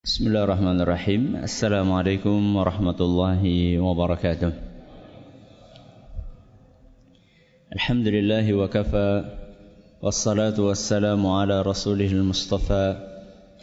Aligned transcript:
بسم 0.00 0.32
الله 0.32 0.44
الرحمن 0.44 0.80
الرحيم 0.80 1.22
السلام 1.44 1.92
عليكم 1.92 2.56
ورحمة 2.56 2.98
الله 3.00 3.42
وبركاته 3.84 4.52
الحمد 7.76 8.06
لله 8.08 8.46
وكفى 8.54 9.10
والصلاة 10.02 10.56
والسلام 10.56 11.20
على 11.26 11.62
رسوله 11.62 12.10
المصطفى 12.16 12.86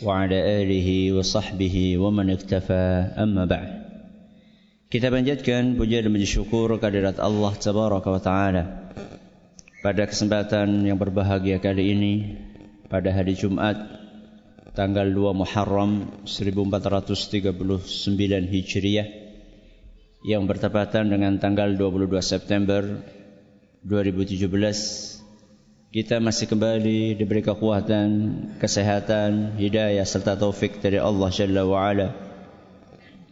وعلى 0.06 0.38
آله 0.62 1.18
وصحبه 1.18 1.98
ومن 1.98 2.30
اكتفى 2.30 2.86
أما 3.18 3.44
بعد 3.50 3.70
Kita 4.94 5.10
panjatkan 5.10 5.74
puja 5.74 6.06
dan 6.06 6.14
puji 6.14 6.38
syukur 6.38 6.70
kehadirat 6.78 7.18
Allah 7.18 7.58
Tabaraka 7.58 8.14
wa 8.14 8.22
Ta'ala 8.22 8.64
Pada 9.82 10.06
kesempatan 10.06 10.86
yang 10.86 11.02
berbahagia 11.02 11.58
kali 11.58 11.98
ini 11.98 12.14
Pada 12.94 13.10
hari 13.10 13.34
Jumat 13.34 13.96
Tanggal 14.78 15.10
2 15.10 15.34
Muharram 15.34 16.22
1439 16.22 17.50
Hijriah 18.46 19.10
Yang 20.22 20.44
bertepatan 20.46 21.10
dengan 21.10 21.42
tanggal 21.42 21.74
22 21.74 22.14
September 22.22 23.02
2017 23.82 24.46
Kita 25.90 26.22
masih 26.22 26.46
kembali 26.46 27.18
diberi 27.18 27.42
kekuatan, 27.42 28.10
kesehatan, 28.62 29.58
hidayah 29.58 30.06
serta 30.06 30.38
taufik 30.38 30.78
dari 30.78 31.02
Allah 31.02 31.34
Jalla 31.34 31.66
wa'ala 31.66 32.14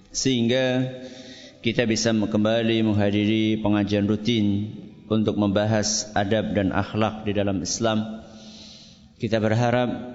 Sehingga 0.10 0.98
kita 1.62 1.86
bisa 1.86 2.10
kembali 2.10 2.82
menghadiri 2.90 3.62
pengajian 3.62 4.10
rutin 4.10 4.74
untuk 5.14 5.38
membahas 5.38 6.10
adab 6.18 6.58
dan 6.58 6.74
akhlak 6.74 7.22
di 7.26 7.38
dalam 7.38 7.62
Islam. 7.62 8.26
Kita 9.18 9.42
berharap 9.42 10.15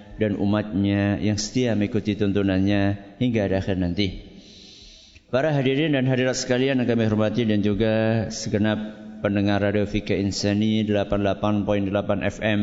dan 0.17 0.39
umatnya 0.39 1.21
yang 1.21 1.37
setia 1.37 1.77
mengikuti 1.77 2.17
tuntunannya 2.17 3.15
hingga 3.21 3.47
akhir 3.51 3.77
nanti. 3.77 4.31
Para 5.31 5.55
hadirin 5.55 5.95
dan 5.95 6.09
hadirat 6.11 6.35
sekalian 6.35 6.83
yang 6.83 6.87
kami 6.89 7.07
hormati 7.07 7.47
dan 7.47 7.63
juga 7.63 8.27
segenap 8.27 8.79
pendengar 9.23 9.63
Radio 9.63 9.87
Fika 9.87 10.11
Insani 10.11 10.83
88.8 10.83 11.67
FM 12.35 12.59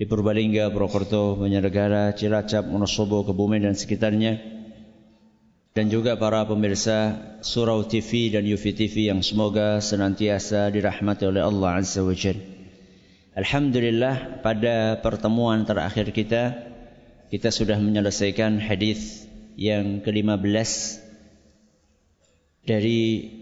di 0.00 0.08
Purbalingga, 0.08 0.72
Purwokerto, 0.72 1.36
Banjarnegara, 1.36 2.16
Cilacap, 2.16 2.64
Wonosobo, 2.64 3.28
Kebumen 3.28 3.68
dan 3.68 3.76
sekitarnya 3.76 4.60
dan 5.70 5.86
juga 5.86 6.18
para 6.18 6.42
pemirsa 6.48 7.14
Surau 7.46 7.86
TV 7.86 8.34
dan 8.34 8.42
Yufi 8.42 8.74
TV 8.74 9.12
yang 9.12 9.22
semoga 9.22 9.78
senantiasa 9.78 10.72
dirahmati 10.72 11.28
oleh 11.30 11.46
Allah 11.46 11.78
Azza 11.78 12.02
wa 12.02 12.16
Jal. 12.16 12.59
Alhamdulillah 13.40 14.44
pada 14.44 15.00
pertemuan 15.00 15.64
terakhir 15.64 16.12
kita 16.12 16.60
kita 17.32 17.48
sudah 17.48 17.80
menyelesaikan 17.80 18.60
hadis 18.60 19.24
yang 19.56 20.04
ke-15 20.04 21.00
dari 22.68 23.32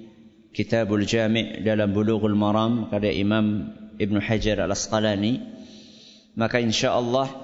Kitabul 0.54 1.02
Jami' 1.02 1.66
dalam 1.66 1.90
Bulughul 1.90 2.38
Maram 2.38 2.86
karya 2.94 3.10
Imam 3.10 3.74
Ibn 3.98 4.16
Hajar 4.22 4.62
Al-Asqalani. 4.62 5.42
Maka 6.38 6.62
insyaallah 6.62 7.34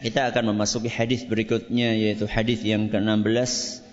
kita 0.00 0.32
akan 0.32 0.56
memasuki 0.56 0.88
hadis 0.88 1.28
berikutnya 1.28 1.92
yaitu 1.92 2.24
hadis 2.32 2.64
yang 2.64 2.88
ke-16. 2.88 3.84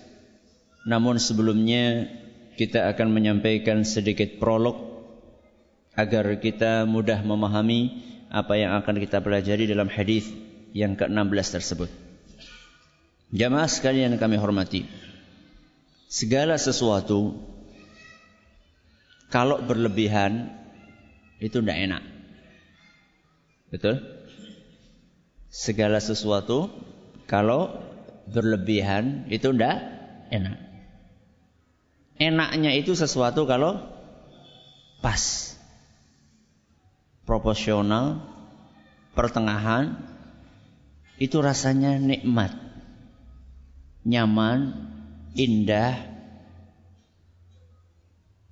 Namun 0.87 1.19
sebelumnya 1.19 2.07
kita 2.55 2.87
akan 2.87 3.11
menyampaikan 3.11 3.83
sedikit 3.83 4.39
prolog 4.39 4.88
agar 5.99 6.39
kita 6.39 6.87
mudah 6.87 7.19
memahami 7.19 7.99
apa 8.31 8.55
yang 8.55 8.79
akan 8.79 8.95
kita 9.03 9.19
pelajari 9.19 9.67
dalam 9.67 9.91
hadis 9.91 10.31
yang 10.71 10.95
ke-16 10.95 11.47
tersebut. 11.59 11.89
Jamaah 13.35 13.67
sekalian 13.67 14.15
yang 14.15 14.21
kami 14.21 14.39
hormati. 14.39 14.87
Segala 16.07 16.55
sesuatu 16.55 17.35
kalau 19.27 19.59
berlebihan 19.59 20.55
itu 21.43 21.59
tidak 21.59 21.77
enak. 21.77 22.03
Betul? 23.69 24.19
segala 25.49 25.97
sesuatu 25.97 26.69
kalau 27.25 27.73
berlebihan 28.29 29.25
itu 29.33 29.49
ndak 29.49 29.81
enak. 30.29 30.57
Enaknya 32.21 32.71
itu 32.77 32.93
sesuatu 32.93 33.49
kalau 33.49 33.81
pas. 35.01 35.48
Proporsional, 37.29 38.25
pertengahan 39.13 40.01
itu 41.21 41.37
rasanya 41.45 42.01
nikmat. 42.01 42.49
Nyaman, 44.01 44.73
indah 45.37 45.93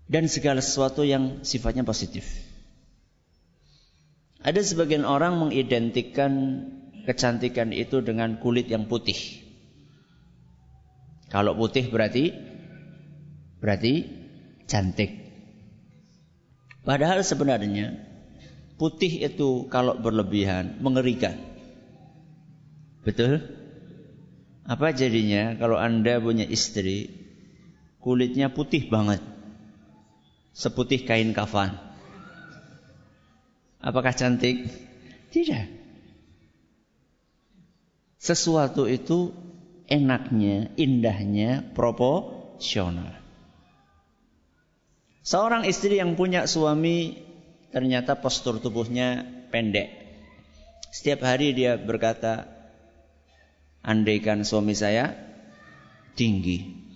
dan 0.06 0.30
segala 0.30 0.62
sesuatu 0.62 1.02
yang 1.02 1.42
sifatnya 1.42 1.82
positif. 1.82 2.30
Ada 4.46 4.62
sebagian 4.62 5.09
orang 5.09 5.42
mengidentikan 5.42 6.62
kecantikan 7.09 7.74
itu 7.74 8.06
dengan 8.06 8.38
kulit 8.38 8.70
yang 8.70 8.86
putih. 8.86 9.42
Kalau 11.28 11.58
putih 11.58 11.90
berarti 11.90 12.30
berarti 13.58 13.94
cantik. 14.70 15.28
Padahal 16.88 17.20
sebenarnya 17.20 18.06
putih 18.78 19.26
itu 19.26 19.66
kalau 19.68 19.98
berlebihan 19.98 20.78
mengerikan. 20.80 21.36
Betul? 23.02 23.42
Apa 24.68 24.94
jadinya 24.94 25.58
kalau 25.58 25.80
Anda 25.82 26.22
punya 26.22 26.46
istri 26.46 27.10
kulitnya 27.98 28.54
putih 28.54 28.88
banget. 28.88 29.20
Seputih 30.54 31.06
kain 31.06 31.34
kafan. 31.38 31.78
Apakah 33.78 34.14
cantik? 34.14 34.66
Tidak. 35.30 35.70
Sesuatu 38.18 38.90
itu 38.90 39.32
enaknya, 39.86 40.74
indahnya 40.76 41.62
proporsional. 41.78 43.14
Seorang 45.22 45.68
istri 45.68 46.02
yang 46.02 46.18
punya 46.18 46.50
suami 46.50 47.27
ternyata 47.72 48.19
postur 48.19 48.59
tubuhnya 48.63 49.25
pendek. 49.51 49.91
Setiap 50.91 51.23
hari 51.28 51.51
dia 51.53 51.75
berkata, 51.75 52.47
andaikan 53.83 54.44
suami 54.47 54.73
saya 54.75 55.16
tinggi. 56.17 56.88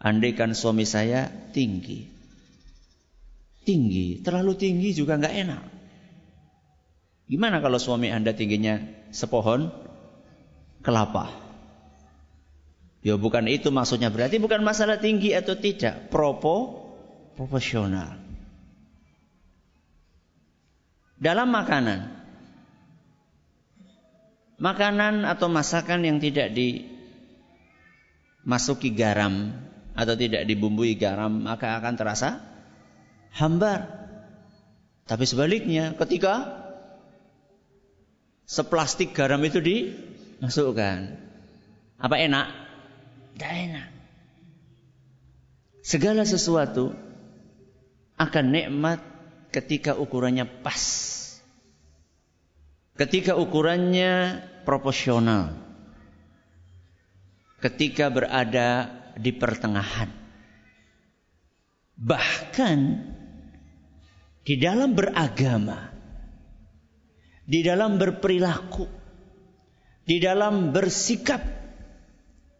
Andaikan 0.00 0.52
suami 0.52 0.84
saya 0.84 1.32
tinggi. 1.52 2.08
Tinggi, 3.64 4.20
terlalu 4.20 4.52
tinggi 4.60 4.92
juga 4.92 5.16
nggak 5.16 5.36
enak. 5.48 5.64
Gimana 7.24 7.64
kalau 7.64 7.80
suami 7.80 8.12
Anda 8.12 8.36
tingginya 8.36 8.84
sepohon 9.08 9.72
kelapa. 10.84 11.32
Ya 13.04 13.16
bukan 13.16 13.48
itu 13.48 13.72
maksudnya 13.72 14.12
berarti 14.12 14.36
bukan 14.40 14.64
masalah 14.64 15.00
tinggi 15.00 15.32
atau 15.32 15.56
tidak, 15.56 16.12
propo 16.12 16.84
proporsional. 17.36 18.23
Dalam 21.24 21.48
makanan 21.48 22.14
makanan 24.60 25.24
atau 25.24 25.48
masakan 25.48 26.04
yang 26.04 26.20
tidak 26.20 26.52
dimasuki 28.44 28.92
garam 28.94 29.56
atau 29.96 30.14
tidak 30.18 30.44
dibumbui 30.46 31.00
garam 31.00 31.42
maka 31.42 31.80
akan 31.80 31.94
terasa 31.96 32.44
hambar. 33.34 34.04
Tapi 35.04 35.24
sebaliknya 35.28 35.92
ketika 35.96 36.64
seplastik 38.48 39.12
garam 39.12 39.40
itu 39.44 39.60
di 39.60 39.92
masukkan. 40.40 41.12
Apa 42.00 42.16
enak? 42.20 42.46
Tidak 43.36 43.52
enak. 43.68 43.88
Segala 45.84 46.24
sesuatu 46.24 46.96
akan 48.16 48.44
nikmat 48.48 49.13
ketika 49.54 49.94
ukurannya 49.94 50.50
pas. 50.66 50.82
Ketika 52.98 53.38
ukurannya 53.38 54.42
proporsional. 54.66 55.64
ketika 57.64 58.12
berada 58.12 58.92
di 59.16 59.32
pertengahan. 59.32 60.12
Bahkan 61.96 62.78
di 64.44 64.54
dalam 64.60 64.92
beragama, 64.92 65.88
di 67.48 67.64
dalam 67.64 67.96
berperilaku, 67.96 68.84
di 70.04 70.20
dalam 70.20 70.76
bersikap, 70.76 71.40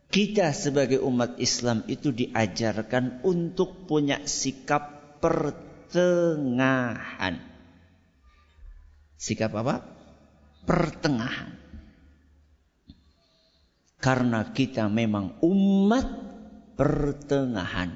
kita 0.09 0.57
sebagai 0.57 1.05
umat 1.05 1.37
Islam 1.37 1.85
itu 1.85 2.09
diajarkan 2.09 3.21
untuk 3.29 3.85
punya 3.85 4.25
sikap 4.25 5.21
pertengahan. 5.21 5.74
Sikap 9.15 9.55
apa? 9.55 9.81
Pertengahan. 10.67 11.55
Karena 14.03 14.53
kita 14.53 14.91
memang 14.93 15.39
umat 15.41 16.05
pertengahan. 16.77 17.95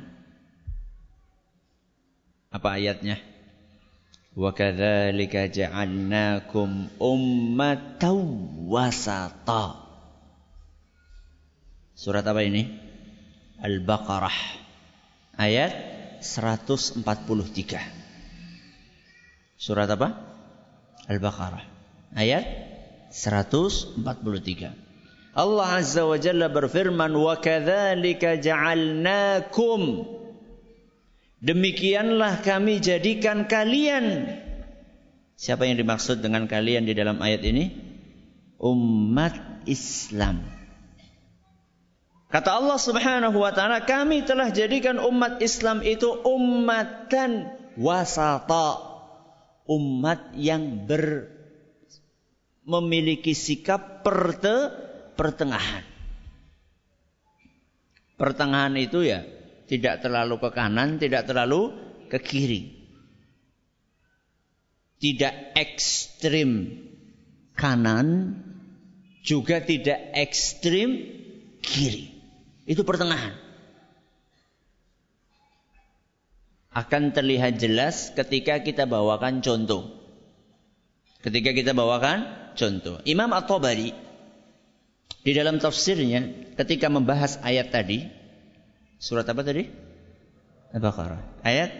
Apa 2.48 2.80
ayatnya? 2.80 3.20
Kadzalika 4.38 5.50
ja'alnakum 5.50 6.94
ummatan 7.02 8.18
wasata. 8.70 9.84
Surat 11.98 12.22
apa 12.22 12.46
ini? 12.46 12.62
Al-Baqarah. 13.58 14.38
Ayat 15.34 15.97
143. 16.20 17.02
Surat 19.58 19.90
apa? 19.90 20.08
Al-Baqarah. 21.10 21.64
Ayat 22.14 22.44
143. 23.10 24.88
Allah 25.38 25.68
Azza 25.78 26.02
wa 26.02 26.18
Jalla 26.18 26.50
berfirman 26.50 27.14
wa 27.14 27.38
kadzalika 27.38 28.42
ja'alnakum 28.42 30.02
Demikianlah 31.38 32.42
kami 32.42 32.82
jadikan 32.82 33.46
kalian 33.46 34.34
Siapa 35.38 35.70
yang 35.70 35.78
dimaksud 35.78 36.18
dengan 36.18 36.50
kalian 36.50 36.82
di 36.82 36.98
dalam 36.98 37.22
ayat 37.22 37.46
ini? 37.46 37.70
Umat 38.58 39.62
Islam. 39.70 40.57
Kata 42.28 42.60
Allah 42.60 42.76
Subhanahu 42.76 43.40
wa 43.40 43.56
taala, 43.56 43.88
kami 43.88 44.20
telah 44.20 44.52
jadikan 44.52 45.00
umat 45.00 45.40
Islam 45.40 45.80
itu 45.80 46.12
ummatan 46.12 47.48
wasata. 47.80 48.84
Umat 49.68 50.32
yang 50.36 50.88
ber 50.88 51.28
memiliki 52.68 53.32
sikap 53.32 54.04
perte 54.04 54.72
pertengahan. 55.16 55.84
Pertengahan 58.20 58.76
itu 58.76 59.04
ya 59.04 59.24
tidak 59.68 60.04
terlalu 60.04 60.36
ke 60.36 60.50
kanan, 60.52 61.00
tidak 61.00 61.24
terlalu 61.24 61.72
ke 62.12 62.20
kiri. 62.20 62.76
Tidak 65.00 65.56
ekstrim 65.56 66.76
kanan, 67.56 68.36
juga 69.24 69.64
tidak 69.64 70.12
ekstrim 70.12 71.08
kiri. 71.60 72.17
Itu 72.68 72.84
pertengahan. 72.84 73.32
Akan 76.76 77.16
terlihat 77.16 77.56
jelas 77.56 78.12
ketika 78.12 78.60
kita 78.60 78.84
bawakan 78.84 79.40
contoh. 79.40 79.88
Ketika 81.24 81.56
kita 81.56 81.72
bawakan 81.72 82.28
contoh. 82.54 83.00
Imam 83.08 83.32
At-Tabari 83.32 83.96
di 85.24 85.32
dalam 85.32 85.56
tafsirnya 85.56 86.52
ketika 86.60 86.92
membahas 86.92 87.40
ayat 87.40 87.72
tadi 87.72 88.04
surat 89.00 89.24
apa 89.24 89.40
tadi? 89.40 89.64
Al-Baqarah. 90.76 91.40
Ayat 91.40 91.72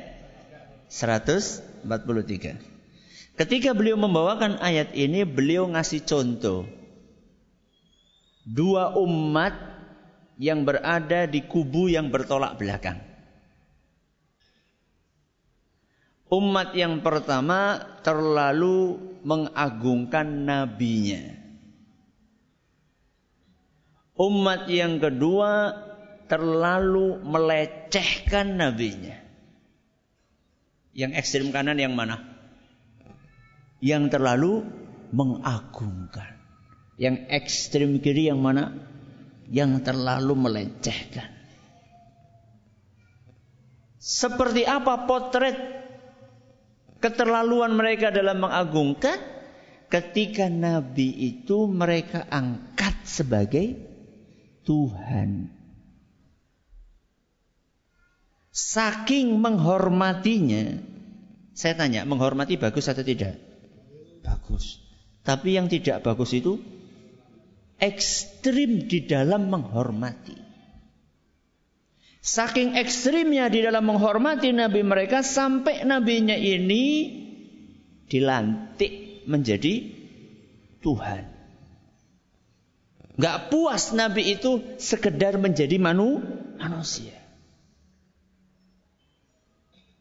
143. 0.88 1.76
Ketika 3.36 3.70
beliau 3.76 4.00
membawakan 4.00 4.58
ayat 4.58 4.96
ini 4.96 5.22
beliau 5.28 5.68
ngasih 5.68 6.02
contoh 6.08 6.66
dua 8.48 8.96
umat 8.96 9.77
yang 10.38 10.62
berada 10.62 11.26
di 11.26 11.42
kubu 11.44 11.90
yang 11.90 12.14
bertolak 12.14 12.54
belakang. 12.56 13.02
Umat 16.30 16.76
yang 16.78 17.02
pertama 17.02 17.82
terlalu 18.06 19.00
mengagungkan 19.26 20.46
nabinya. 20.46 21.34
Umat 24.18 24.70
yang 24.70 25.02
kedua 25.02 25.72
terlalu 26.28 27.18
melecehkan 27.24 28.60
nabinya. 28.60 29.16
Yang 30.92 31.12
ekstrim 31.16 31.48
kanan 31.54 31.78
yang 31.78 31.94
mana? 31.94 32.18
Yang 33.78 34.18
terlalu 34.18 34.52
mengagungkan. 35.14 36.36
Yang 36.98 37.16
ekstrim 37.30 38.02
kiri 38.02 38.28
yang 38.28 38.42
mana? 38.42 38.74
Yang 39.48 39.88
terlalu 39.88 40.34
melecehkan. 40.36 41.38
Seperti 43.98 44.62
apa 44.62 45.04
potret 45.04 45.56
keterlaluan 47.02 47.74
mereka 47.74 48.14
dalam 48.14 48.40
mengagungkan? 48.44 49.18
Ketika 49.88 50.52
Nabi 50.52 51.16
itu 51.16 51.64
mereka 51.64 52.28
angkat 52.28 53.08
sebagai 53.08 53.72
Tuhan. 54.68 55.48
Saking 58.52 59.32
menghormatinya, 59.40 60.76
saya 61.56 61.72
tanya, 61.72 62.04
menghormati 62.04 62.60
bagus 62.60 62.92
atau 62.92 63.00
tidak? 63.00 63.40
Bagus. 64.20 64.84
Tapi 65.24 65.56
yang 65.56 65.72
tidak 65.72 66.04
bagus 66.04 66.36
itu 66.36 66.60
ekstrim 67.78 68.86
di 68.90 69.06
dalam 69.06 69.50
menghormati. 69.50 70.36
Saking 72.18 72.76
ekstrimnya 72.76 73.48
di 73.48 73.64
dalam 73.64 73.88
menghormati 73.88 74.52
nabi 74.52 74.84
mereka 74.84 75.24
sampai 75.24 75.86
nabinya 75.86 76.36
ini 76.36 77.14
dilantik 78.10 79.24
menjadi 79.24 79.74
Tuhan. 80.82 81.38
Gak 83.18 83.50
puas 83.50 83.90
Nabi 83.90 84.38
itu 84.38 84.62
sekedar 84.78 85.42
menjadi 85.42 85.74
manu, 85.82 86.22
manusia. 86.54 87.18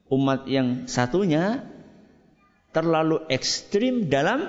Umat 0.05 0.45
yang 0.45 0.85
satunya 0.85 1.65
terlalu 2.69 3.25
ekstrim 3.33 4.05
dalam 4.05 4.45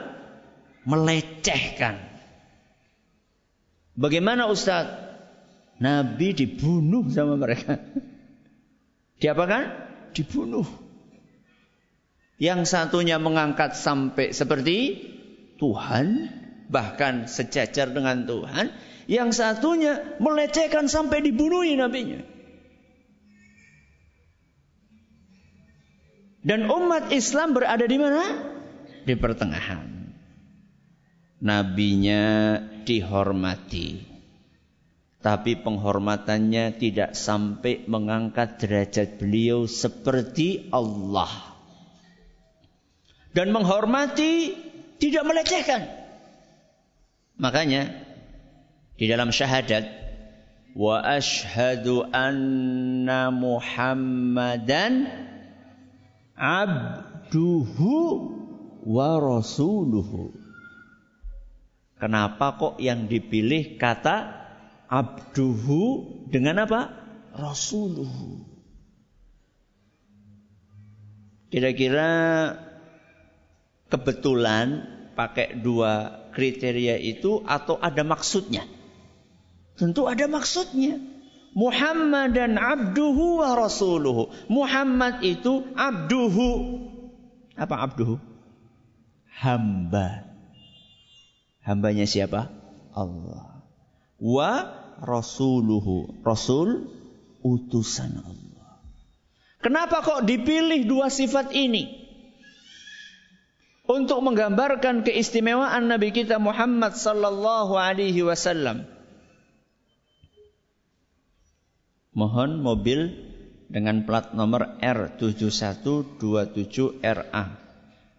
melecehkan. 0.84 2.07
Bagaimana 3.98 4.46
Ustaz? 4.46 4.86
Nabi 5.82 6.30
dibunuh 6.30 7.10
sama 7.10 7.34
mereka. 7.34 7.82
Diapakan? 9.18 9.62
Dibunuh. 10.14 10.66
Yang 12.38 12.70
satunya 12.70 13.18
mengangkat 13.18 13.74
sampai 13.74 14.30
seperti 14.30 15.02
Tuhan 15.58 16.30
bahkan 16.70 17.26
sejajar 17.26 17.90
dengan 17.90 18.22
Tuhan, 18.22 18.70
yang 19.10 19.34
satunya 19.34 20.14
melecehkan 20.22 20.86
sampai 20.86 21.18
dibunuhi 21.26 21.74
nabinya. 21.74 22.22
Dan 26.46 26.70
umat 26.70 27.10
Islam 27.10 27.58
berada 27.58 27.82
di 27.82 27.98
mana? 27.98 28.22
Di 29.02 29.18
pertengahan. 29.18 30.14
Nabinya 31.42 32.22
dihormati. 32.88 34.00
Tapi 35.20 35.60
penghormatannya 35.60 36.80
tidak 36.80 37.12
sampai 37.12 37.84
mengangkat 37.84 38.56
derajat 38.56 39.20
beliau 39.20 39.68
seperti 39.68 40.72
Allah. 40.72 41.28
Dan 43.36 43.52
menghormati 43.52 44.56
tidak 44.96 45.28
melecehkan. 45.28 45.84
Makanya 47.36 47.92
di 48.96 49.04
dalam 49.04 49.28
syahadat 49.28 49.84
wa 50.78 51.02
ashhadu 51.02 52.06
anna 52.14 53.34
Muhammadan 53.34 55.06
abduhu 56.38 57.98
wa 58.86 59.18
rasuluhu. 59.18 60.37
Kenapa 61.98 62.54
kok 62.54 62.74
yang 62.78 63.10
dipilih 63.10 63.74
kata 63.74 64.30
abduhu 64.86 66.06
dengan 66.30 66.62
apa? 66.62 66.94
Rasuluhu. 67.34 68.46
Kira-kira 71.50 72.10
kebetulan 73.90 74.84
pakai 75.18 75.58
dua 75.58 76.22
kriteria 76.36 77.02
itu 77.02 77.42
atau 77.42 77.82
ada 77.82 78.06
maksudnya? 78.06 78.62
Tentu 79.74 80.06
ada 80.06 80.30
maksudnya. 80.30 81.02
Muhammad 81.56 82.36
dan 82.36 82.60
abduhu 82.60 83.42
wa 83.42 83.58
rasuluhu. 83.58 84.30
Muhammad 84.46 85.24
itu 85.26 85.66
abduhu. 85.74 86.78
Apa 87.58 87.90
abduhu? 87.90 88.22
Hamba. 89.26 90.27
Hambanya 91.68 92.08
siapa? 92.08 92.48
Allah. 92.96 93.60
Wa 94.16 94.72
rasuluhu. 95.04 96.24
Rasul 96.24 96.88
utusan 97.44 98.24
Allah. 98.24 98.80
Kenapa 99.60 100.00
kok 100.00 100.24
dipilih 100.24 100.88
dua 100.88 101.12
sifat 101.12 101.52
ini? 101.52 102.08
Untuk 103.84 104.24
menggambarkan 104.24 105.04
keistimewaan 105.04 105.92
Nabi 105.92 106.08
kita 106.12 106.38
Muhammad 106.40 106.96
sallallahu 106.96 107.76
alaihi 107.76 108.24
wasallam. 108.24 108.88
Mohon 112.16 112.64
mobil 112.64 113.12
dengan 113.68 114.08
plat 114.08 114.32
nomor 114.32 114.80
R7127RA. 114.80 117.44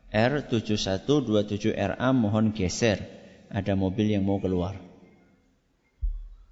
R7127RA 0.10 2.10
mohon 2.13 2.53
geser. 2.53 3.18
Ada 3.50 3.74
mobil 3.74 4.13
yang 4.13 4.25
mau 4.25 4.38
keluar. 4.38 4.77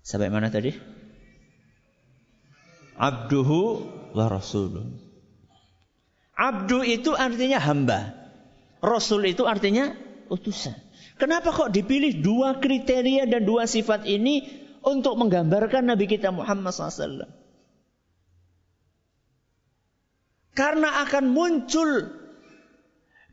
Sampai 0.02 0.34
mana 0.34 0.50
tadi? 0.50 0.74
Abduhu 2.98 3.86
wa 4.18 4.26
rasuluh. 4.26 4.88
Abdu 6.38 6.82
itu 6.82 7.14
artinya 7.14 7.62
hamba. 7.62 8.14
Rasul 8.82 9.30
itu 9.30 9.46
artinya 9.46 9.94
utusan. 10.30 10.74
Kenapa 11.18 11.50
kok 11.50 11.74
dipilih 11.74 12.22
dua 12.22 12.62
kriteria 12.62 13.26
dan 13.26 13.42
dua 13.42 13.66
sifat 13.66 14.06
ini 14.06 14.46
untuk 14.86 15.18
menggambarkan 15.18 15.90
Nabi 15.90 16.06
kita 16.06 16.30
Muhammad 16.30 16.74
SAW? 16.74 17.26
Karena 20.54 21.06
akan 21.06 21.26
muncul 21.30 22.10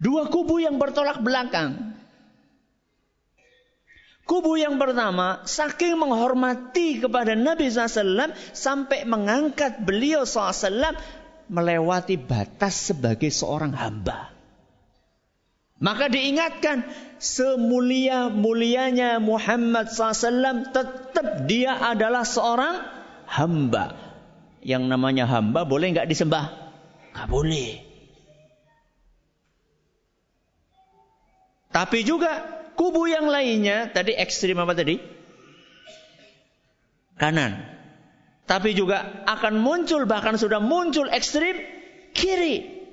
dua 0.00 0.28
kubu 0.28 0.60
yang 0.60 0.76
bertolak 0.76 1.20
belakang. 1.20 1.93
Kubu 4.24 4.56
yang 4.56 4.80
pertama, 4.80 5.44
saking 5.44 6.00
menghormati 6.00 7.04
kepada 7.04 7.36
Nabi 7.36 7.68
SAW 7.68 8.32
sampai 8.56 9.04
mengangkat 9.04 9.84
beliau 9.84 10.24
SAW 10.24 10.96
melewati 11.52 12.16
batas 12.16 12.88
sebagai 12.88 13.28
seorang 13.28 13.76
hamba. 13.76 14.32
Maka 15.76 16.08
diingatkan 16.08 16.88
semulia-mulianya 17.20 19.20
Muhammad 19.20 19.92
SAW 19.92 20.72
tetap 20.72 21.44
dia 21.44 21.76
adalah 21.76 22.24
seorang 22.24 22.80
hamba. 23.28 23.92
Yang 24.64 24.88
namanya 24.88 25.28
hamba 25.28 25.68
boleh 25.68 25.92
nggak 25.92 26.08
disembah? 26.08 26.48
Nggak 27.12 27.28
boleh. 27.28 27.84
Tapi 31.68 32.00
juga 32.06 32.63
Kubu 32.74 33.06
yang 33.06 33.30
lainnya 33.30 33.90
tadi 33.90 34.14
ekstrim 34.14 34.58
apa 34.58 34.74
tadi? 34.74 34.98
Kanan. 37.14 37.74
Tapi 38.44 38.76
juga 38.76 39.24
akan 39.24 39.56
muncul 39.62 40.04
bahkan 40.04 40.36
sudah 40.36 40.60
muncul 40.60 41.08
ekstrim 41.08 41.56
kiri. 42.12 42.84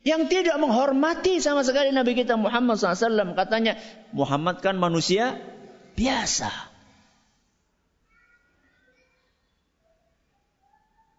Yang 0.00 0.32
tidak 0.32 0.56
menghormati 0.56 1.44
sama 1.44 1.60
sekali 1.60 1.92
Nabi 1.92 2.16
kita 2.16 2.36
Muhammad 2.36 2.80
SAW. 2.80 3.36
Katanya 3.36 3.76
Muhammad 4.16 4.64
kan 4.64 4.76
manusia 4.80 5.36
biasa. 5.96 6.48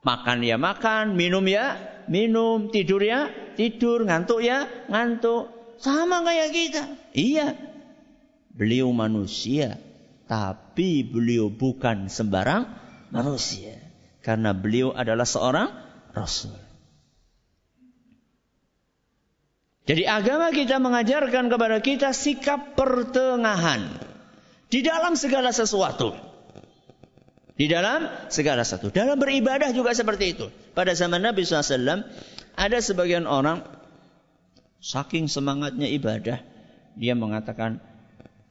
Makan 0.02 0.42
ya 0.42 0.58
makan, 0.58 1.14
minum 1.14 1.46
ya 1.46 1.78
minum, 2.10 2.74
tidur 2.74 3.06
ya 3.06 3.30
tidur, 3.54 4.02
ngantuk 4.10 4.42
ya 4.42 4.66
ngantuk. 4.90 5.61
Sama 5.82 6.22
kayak 6.22 6.50
kita. 6.54 6.84
Iya. 7.18 7.58
Beliau 8.54 8.94
manusia. 8.94 9.82
Tapi 10.30 11.04
beliau 11.04 11.50
bukan 11.50 12.08
sembarang 12.08 12.70
manusia. 13.10 13.76
Karena 14.22 14.54
beliau 14.54 14.94
adalah 14.94 15.26
seorang 15.26 15.68
Rasul. 16.14 16.54
Jadi 19.90 20.06
agama 20.06 20.54
kita 20.54 20.78
mengajarkan 20.78 21.50
kepada 21.50 21.82
kita 21.82 22.14
sikap 22.14 22.78
pertengahan. 22.78 23.90
Di 24.72 24.86
dalam 24.86 25.18
segala 25.18 25.52
sesuatu. 25.52 26.14
Di 27.58 27.66
dalam 27.68 28.08
segala 28.30 28.62
sesuatu. 28.62 28.94
Dalam 28.94 29.18
beribadah 29.18 29.74
juga 29.74 29.92
seperti 29.98 30.38
itu. 30.38 30.48
Pada 30.78 30.96
zaman 30.96 31.26
Nabi 31.26 31.44
SAW, 31.44 32.08
ada 32.56 32.78
sebagian 32.80 33.26
orang 33.28 33.81
Saking 34.82 35.30
semangatnya 35.30 35.86
ibadah, 35.86 36.42
dia 36.98 37.14
mengatakan, 37.14 37.78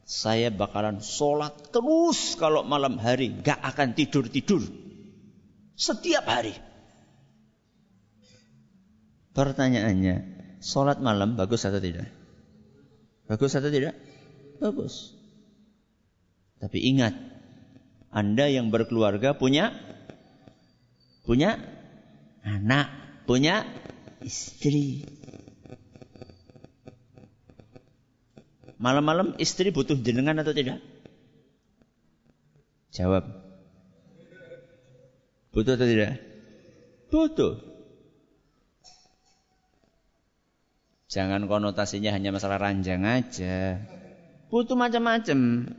saya 0.07 0.49
bakalan 0.49 1.03
sholat 1.03 1.71
terus 1.71 2.39
kalau 2.39 2.63
malam 2.63 2.95
hari. 2.97 3.35
Gak 3.43 3.59
akan 3.59 3.93
tidur-tidur. 3.93 4.63
Setiap 5.75 6.25
hari. 6.25 6.55
Pertanyaannya, 9.31 10.15
sholat 10.59 10.99
malam 10.99 11.39
bagus 11.39 11.63
atau 11.63 11.79
tidak? 11.79 12.07
Bagus 13.27 13.55
atau 13.55 13.71
tidak? 13.71 13.95
Bagus. 14.59 15.15
Tapi 16.59 16.79
ingat, 16.91 17.15
Anda 18.11 18.51
yang 18.51 18.69
berkeluarga 18.69 19.33
punya 19.39 19.71
punya 21.23 21.55
anak, 22.43 22.91
punya 23.23 23.63
istri. 24.19 25.07
Malam-malam 28.81 29.37
istri 29.37 29.69
butuh 29.69 29.93
jenengan 29.93 30.41
atau 30.41 30.57
tidak? 30.57 30.81
Jawab. 32.89 33.29
Butuh 35.53 35.77
atau 35.77 35.85
tidak? 35.85 36.17
Butuh. 37.13 37.61
Jangan 41.11 41.45
konotasinya 41.45 42.09
hanya 42.15 42.33
masalah 42.33 42.57
ranjang 42.57 43.05
aja. 43.05 43.77
Butuh 44.49 44.73
macam-macam. 44.73 45.69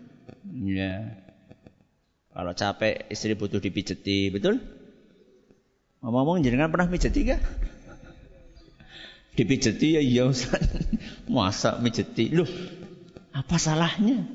Ya. 0.62 1.18
Kalau 2.32 2.52
capek 2.54 3.10
istri 3.10 3.34
butuh 3.34 3.58
dipijeti, 3.58 4.30
betul? 4.30 4.62
Ngomong-ngomong 6.00 6.44
jenengan 6.46 6.70
pernah 6.70 6.86
pijeti 6.86 7.28
gak? 7.28 7.42
Dipijeti 9.32 9.96
ya 9.96 10.00
iya 10.04 10.28
Ustaz. 10.28 10.64
Masa 11.28 11.80
mijeti? 11.80 12.28
Loh, 12.28 12.48
apa 13.32 13.56
salahnya? 13.56 14.28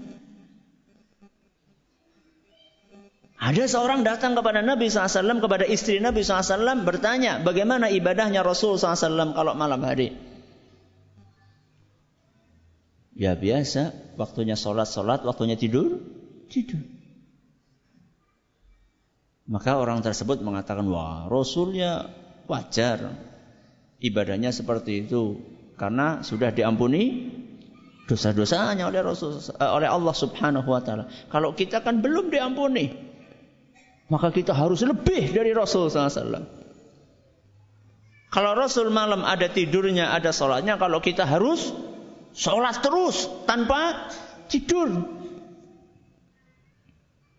Ada 3.38 3.70
seorang 3.70 4.02
datang 4.02 4.34
kepada 4.34 4.66
Nabi 4.66 4.90
SAW, 4.90 5.38
kepada 5.38 5.62
istri 5.70 6.02
Nabi 6.02 6.26
SAW, 6.26 6.82
bertanya, 6.82 7.38
bagaimana 7.46 7.86
ibadahnya 7.94 8.42
Rasul 8.42 8.82
SAW 8.82 9.38
kalau 9.38 9.54
malam 9.54 9.78
hari? 9.86 10.18
Ya 13.14 13.38
biasa, 13.38 13.94
waktunya 14.18 14.58
sholat-sholat, 14.58 15.22
waktunya 15.22 15.54
tidur, 15.54 16.02
tidur. 16.50 16.82
Maka 19.48 19.80
orang 19.80 20.02
tersebut 20.02 20.42
mengatakan, 20.42 20.90
wah 20.90 21.30
Rasul 21.30 21.78
ya 21.78 22.10
wajar. 22.50 23.16
Ibadahnya 24.02 24.50
seperti 24.50 25.08
itu. 25.08 25.42
Karena 25.78 26.26
sudah 26.26 26.50
diampuni 26.50 27.30
dosa-dosanya 28.08 28.88
oleh 28.88 29.04
Rasul 29.04 29.36
uh, 29.36 29.72
oleh 29.76 29.92
Allah 29.92 30.16
Subhanahu 30.16 30.66
wa 30.66 30.80
taala. 30.80 31.12
Kalau 31.28 31.52
kita 31.52 31.84
kan 31.84 32.00
belum 32.00 32.32
diampuni, 32.32 32.96
maka 34.08 34.32
kita 34.32 34.56
harus 34.56 34.82
lebih 34.88 35.36
dari 35.36 35.52
Rasul 35.52 35.92
SAW. 35.92 36.48
Kalau 38.28 38.52
Rasul 38.56 38.88
malam 38.92 39.28
ada 39.28 39.52
tidurnya, 39.52 40.16
ada 40.16 40.32
sholatnya, 40.32 40.80
kalau 40.80 41.04
kita 41.04 41.28
harus 41.28 41.72
sholat 42.32 42.80
terus 42.80 43.28
tanpa 43.44 44.12
tidur. 44.48 45.20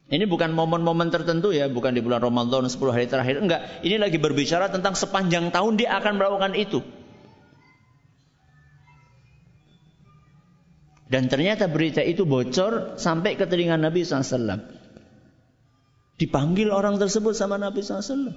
Ini 0.08 0.24
bukan 0.24 0.56
momen-momen 0.56 1.12
tertentu 1.12 1.52
ya, 1.52 1.68
bukan 1.68 1.92
di 1.92 2.00
bulan 2.00 2.24
Ramadan 2.24 2.64
10 2.64 2.80
hari 2.88 3.04
terakhir, 3.04 3.44
enggak. 3.44 3.84
Ini 3.84 4.00
lagi 4.00 4.16
berbicara 4.16 4.72
tentang 4.72 4.96
sepanjang 4.96 5.52
tahun 5.52 5.76
dia 5.76 6.00
akan 6.00 6.16
melakukan 6.16 6.56
itu. 6.56 6.80
Dan 11.08 11.32
ternyata 11.32 11.72
berita 11.72 12.04
itu 12.04 12.28
bocor 12.28 13.00
sampai 13.00 13.40
ke 13.40 13.48
telinga 13.48 13.80
Nabi 13.80 14.04
SAW. 14.04 14.60
Dipanggil 16.20 16.68
orang 16.68 17.00
tersebut 17.00 17.32
sama 17.32 17.56
Nabi 17.56 17.80
SAW. 17.80 18.36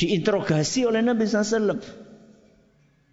Diinterogasi 0.00 0.88
oleh 0.88 1.04
Nabi 1.04 1.28
SAW. 1.28 1.84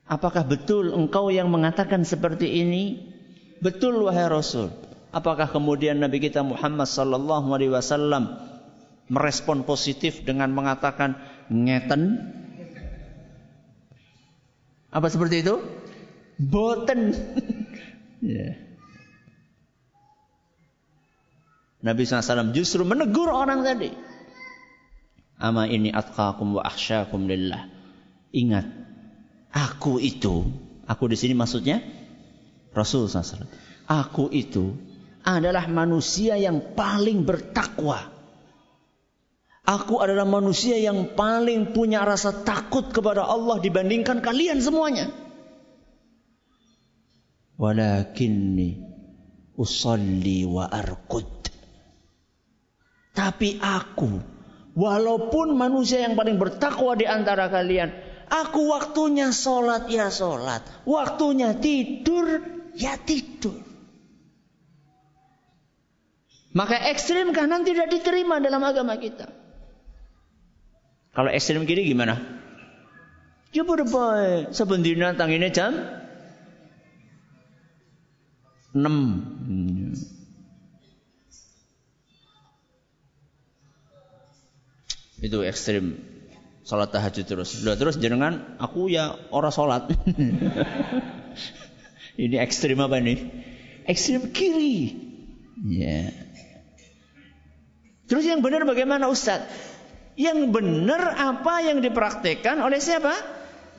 Apakah 0.08 0.48
betul 0.48 0.96
engkau 0.96 1.28
yang 1.32 1.52
mengatakan 1.52 2.08
seperti 2.08 2.64
ini? 2.64 3.12
Betul 3.60 4.00
wahai 4.08 4.32
Rasul. 4.32 4.72
Apakah 5.12 5.52
kemudian 5.52 6.00
Nabi 6.00 6.24
kita 6.24 6.40
Muhammad 6.40 6.88
sallallahu 6.88 7.52
alaihi 7.52 7.76
wasallam 7.76 8.40
merespon 9.12 9.68
positif 9.68 10.24
dengan 10.24 10.56
mengatakan 10.56 11.20
ngeten? 11.52 12.32
Apa 14.92 15.08
seperti 15.12 15.44
itu? 15.44 15.60
Boten. 16.40 17.12
yeah. 18.22 18.56
Nabi 21.82 22.06
SAW 22.06 22.54
justru 22.54 22.86
menegur 22.86 23.34
orang 23.34 23.66
tadi. 23.66 23.90
Ama 25.42 25.66
ini 25.66 25.90
atqakum 25.90 26.62
wa 26.62 26.62
akhsyakum 26.62 27.26
lillah. 27.26 27.66
Ingat, 28.30 28.70
aku 29.50 29.98
itu, 29.98 30.46
aku 30.86 31.04
di 31.10 31.18
sini 31.18 31.34
maksudnya 31.34 31.82
Rasul 32.72 33.10
SAW. 33.10 33.50
Aku 33.90 34.30
itu 34.30 34.78
adalah 35.26 35.66
manusia 35.66 36.38
yang 36.38 36.78
paling 36.78 37.26
bertakwa. 37.26 38.14
Aku 39.66 40.02
adalah 40.02 40.26
manusia 40.26 40.78
yang 40.78 41.18
paling 41.18 41.74
punya 41.74 42.06
rasa 42.06 42.46
takut 42.46 42.94
kepada 42.94 43.26
Allah 43.26 43.58
dibandingkan 43.58 44.22
kalian 44.22 44.62
semuanya. 44.62 45.10
Walakinni 47.62 48.82
usalli 49.54 50.50
wa 50.50 50.66
arqud. 50.66 51.30
Tapi 53.14 53.62
aku 53.62 54.32
Walaupun 54.72 55.60
manusia 55.60 56.00
yang 56.00 56.16
paling 56.16 56.40
bertakwa 56.40 56.96
di 56.96 57.04
antara 57.04 57.52
kalian. 57.52 57.92
Aku 58.32 58.72
waktunya 58.72 59.36
sholat 59.36 59.92
ya 59.92 60.08
sholat. 60.08 60.64
Waktunya 60.88 61.60
tidur 61.60 62.40
ya 62.72 62.96
tidur. 62.96 63.60
Maka 66.56 66.80
ekstrim 66.92 67.36
kanan 67.36 67.68
tidak 67.68 67.92
diterima 67.92 68.40
dalam 68.40 68.64
agama 68.64 68.96
kita. 68.96 69.28
Kalau 71.12 71.28
ekstrim 71.28 71.68
kiri 71.68 71.84
gimana? 71.92 72.16
Ya 73.52 73.68
berbaik. 73.68 74.56
Sebenarnya 74.56 75.20
tang 75.20 75.36
ini 75.36 75.52
jam 75.52 75.76
6. 78.74 78.82
Itu 85.22 85.46
ekstrim. 85.46 86.02
Salat 86.66 86.94
tahajud 86.94 87.26
terus. 87.28 87.62
Udah 87.62 87.78
terus 87.78 88.00
jenengan 88.00 88.58
aku 88.58 88.90
ya 88.90 89.18
orang 89.30 89.54
salat. 89.54 89.84
ini 92.24 92.38
ekstrim 92.40 92.80
apa 92.80 92.98
nih? 92.98 93.20
Ekstrim 93.86 94.32
kiri. 94.32 94.96
Ya. 95.62 96.10
Yeah. 96.10 96.32
Terus 98.12 98.28
yang 98.28 98.44
benar 98.44 98.68
bagaimana 98.68 99.08
Ustaz? 99.08 99.48
Yang 100.20 100.52
benar 100.52 101.16
apa 101.16 101.64
yang 101.64 101.80
dipraktekkan 101.80 102.60
oleh 102.60 102.84
siapa? 102.84 103.16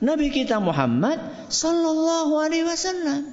Nabi 0.01 0.33
kita 0.33 0.57
Muhammad 0.57 1.21
sallallahu 1.53 2.41
alaihi 2.41 2.65
wasallam. 2.65 3.32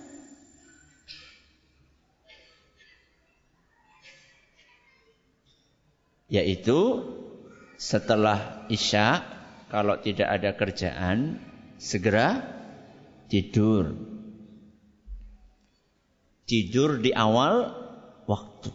Yaitu 6.30 7.10
setelah 7.74 8.70
Isya 8.70 9.26
kalau 9.66 9.98
tidak 9.98 10.28
ada 10.30 10.50
kerjaan 10.54 11.42
segera 11.80 12.44
tidur. 13.26 13.94
Tidur 16.46 16.98
di 16.98 17.14
awal 17.14 17.74
waktu. 18.26 18.70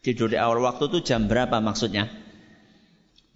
Tidur 0.00 0.32
di 0.32 0.38
awal 0.38 0.62
waktu 0.64 0.88
itu 0.88 0.98
jam 1.04 1.28
berapa 1.28 1.58
maksudnya? 1.60 2.08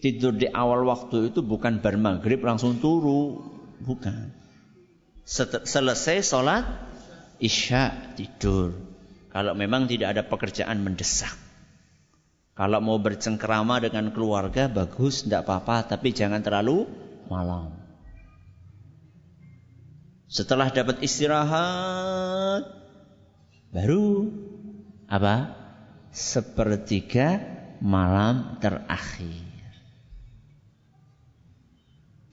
Tidur 0.00 0.32
di 0.34 0.48
awal 0.48 0.86
waktu 0.86 1.34
itu 1.34 1.42
bukan 1.44 1.82
bar 1.82 1.98
maghrib 1.98 2.40
langsung 2.40 2.78
turu, 2.78 3.42
bukan. 3.82 4.32
Selesai 5.64 6.24
sholat 6.24 6.64
isya 7.42 8.14
tidur. 8.16 8.72
Kalau 9.34 9.52
memang 9.58 9.90
tidak 9.90 10.14
ada 10.14 10.22
pekerjaan 10.24 10.80
mendesak. 10.86 11.43
Kalau 12.54 12.78
mau 12.78 13.02
bercengkerama 13.02 13.82
dengan 13.82 14.14
keluarga 14.14 14.70
bagus, 14.70 15.26
tidak 15.26 15.42
apa-apa, 15.42 15.90
tapi 15.90 16.14
jangan 16.14 16.38
terlalu 16.38 16.86
malam. 17.26 17.74
Setelah 20.30 20.70
dapat 20.70 21.02
istirahat, 21.02 22.62
baru 23.74 24.30
apa? 25.10 25.50
Sepertiga 26.14 27.42
malam 27.82 28.62
terakhir. 28.62 29.50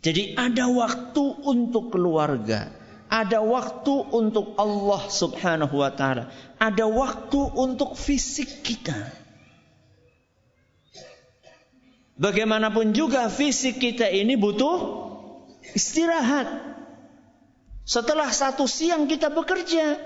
Jadi 0.05 0.37
ada 0.37 0.69
waktu 0.69 1.23
untuk 1.45 1.93
keluarga, 1.93 2.69
ada 3.09 3.41
waktu 3.41 3.93
untuk 4.13 4.53
Allah 4.57 5.01
Subhanahu 5.09 5.81
wa 5.81 5.93
taala, 5.93 6.29
ada 6.61 6.85
waktu 6.85 7.41
untuk 7.57 7.97
fisik 7.97 8.65
kita. 8.65 9.20
Bagaimanapun 12.21 12.93
juga 12.93 13.33
fisik 13.33 13.81
kita 13.81 14.05
ini 14.05 14.37
butuh 14.37 14.77
istirahat. 15.73 16.45
Setelah 17.81 18.29
satu 18.29 18.69
siang 18.69 19.09
kita 19.09 19.33
bekerja. 19.33 19.97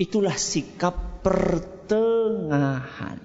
Itulah 0.00 0.32
sikap 0.40 1.20
pertengahan. 1.20 3.20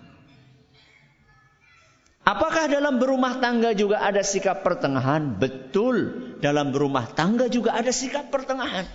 Apakah 2.27 2.67
dalam 2.67 2.99
berumah 2.99 3.39
tangga 3.39 3.71
juga 3.71 4.03
ada 4.03 4.19
sikap 4.19 4.61
pertengahan? 4.61 5.39
Betul, 5.39 5.97
dalam 6.43 6.75
berumah 6.75 7.15
tangga 7.15 7.47
juga 7.47 7.79
ada 7.79 7.95
sikap 7.95 8.27
pertengahan. 8.27 8.85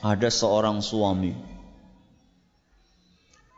Ada 0.00 0.30
seorang 0.30 0.78
suami 0.78 1.55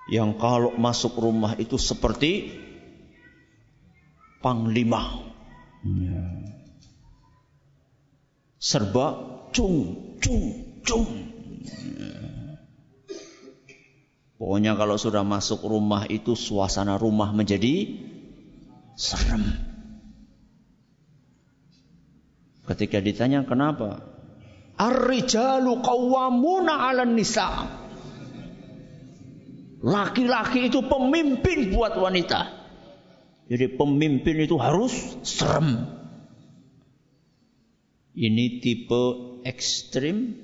yang 0.08 0.40
kalau 0.40 0.72
masuk 0.80 1.20
rumah 1.20 1.52
itu 1.60 1.76
seperti 1.76 2.56
panglima. 4.40 5.28
Ya. 5.84 6.24
Serba 8.58 9.20
cung, 9.54 10.16
cung, 10.18 10.46
cung. 10.82 11.08
Ya. 12.00 12.38
Pokoknya 14.38 14.78
kalau 14.78 14.94
sudah 14.94 15.26
masuk 15.26 15.66
rumah 15.66 16.06
itu 16.06 16.38
suasana 16.38 16.94
rumah 16.96 17.34
menjadi 17.34 18.00
serem. 18.94 19.44
Ketika 22.64 23.02
ditanya 23.02 23.42
kenapa? 23.42 24.04
Ar-rijalu 24.78 25.82
qawwamuna 25.82 26.86
'alan 26.86 27.18
nisa'. 27.18 27.87
Laki-laki 29.78 30.66
itu 30.66 30.82
pemimpin 30.82 31.70
buat 31.70 31.94
wanita. 31.94 32.50
Jadi 33.48 33.78
pemimpin 33.78 34.36
itu 34.42 34.58
harus 34.58 34.92
serem. 35.22 35.86
Ini 38.18 38.58
tipe 38.58 39.02
ekstrim. 39.46 40.34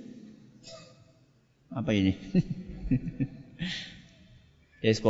Apa 1.75 1.91
ini? 1.91 2.15
ya 4.79 4.95
yes, 4.95 5.03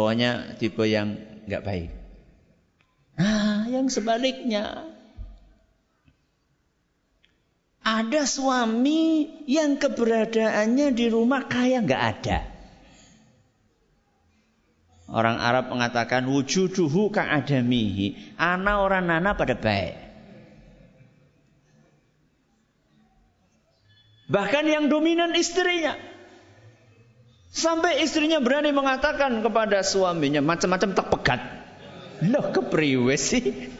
tipe 0.56 0.82
yang 0.88 1.20
nggak 1.44 1.62
baik. 1.62 1.92
Nah, 3.20 3.68
yang 3.68 3.92
sebaliknya. 3.92 4.88
Ada 7.84 8.24
suami 8.24 9.28
yang 9.44 9.76
keberadaannya 9.76 10.96
di 10.96 11.06
rumah 11.12 11.44
kayak 11.44 11.84
nggak 11.84 12.04
ada. 12.16 12.53
Orang 15.14 15.38
Arab 15.38 15.70
mengatakan 15.70 16.26
wujuduhu 16.26 17.14
ka'adamihi. 17.14 18.34
Ana 18.34 18.82
orang 18.82 19.06
nana 19.06 19.38
pada 19.38 19.54
baik. 19.54 19.94
Bahkan 24.26 24.64
yang 24.66 24.90
dominan 24.90 25.30
istrinya. 25.38 25.94
Sampai 27.54 28.02
istrinya 28.02 28.42
berani 28.42 28.74
mengatakan 28.74 29.38
kepada 29.38 29.86
suaminya 29.86 30.42
macam-macam 30.42 30.90
tak 30.98 31.06
pegat. 31.06 31.40
Loh 32.26 32.50
kepriwe 32.50 33.14
sih? 33.14 33.70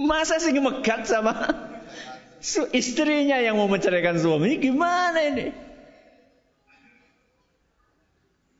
Masa 0.00 0.40
sih 0.40 0.56
megat 0.56 1.04
sama 1.04 1.36
istrinya 2.80 3.36
yang 3.36 3.60
mau 3.60 3.68
menceraikan 3.68 4.16
suami? 4.16 4.56
Gimana 4.56 5.20
ini? 5.20 5.67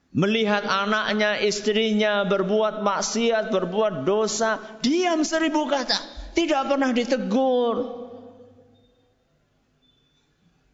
Melihat 0.08 0.64
anaknya, 0.64 1.36
istrinya 1.44 2.24
berbuat 2.24 2.80
maksiat, 2.80 3.52
berbuat 3.52 4.08
dosa, 4.08 4.56
diam 4.80 5.20
seribu 5.20 5.68
kata, 5.68 6.00
tidak 6.32 6.64
pernah 6.64 6.90
ditegur. 6.96 8.08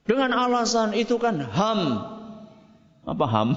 Dengan 0.04 0.36
alasan 0.36 0.94
itu 0.94 1.18
kan 1.18 1.42
HAM. 1.42 1.80
Apa 3.04 3.26
HAM? 3.26 3.48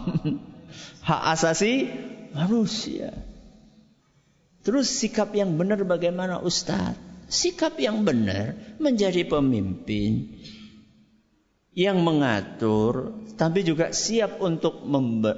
Hak 1.07 1.21
asasi 1.37 1.91
manusia. 2.33 3.13
Terus 4.65 4.91
sikap 4.91 5.31
yang 5.31 5.55
benar 5.55 5.79
bagaimana 5.85 6.41
Ustadz? 6.43 6.99
Sikap 7.27 7.75
yang 7.79 8.07
benar 8.07 8.55
menjadi 8.79 9.27
pemimpin 9.27 10.39
yang 11.77 12.01
mengatur 12.01 13.13
tapi 13.37 13.61
juga 13.61 13.93
siap 13.93 14.41
untuk 14.41 14.81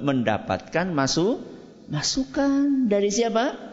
mendapatkan 0.00 0.88
masuk 0.88 1.44
masukan 1.92 2.88
dari 2.88 3.12
siapa? 3.12 3.68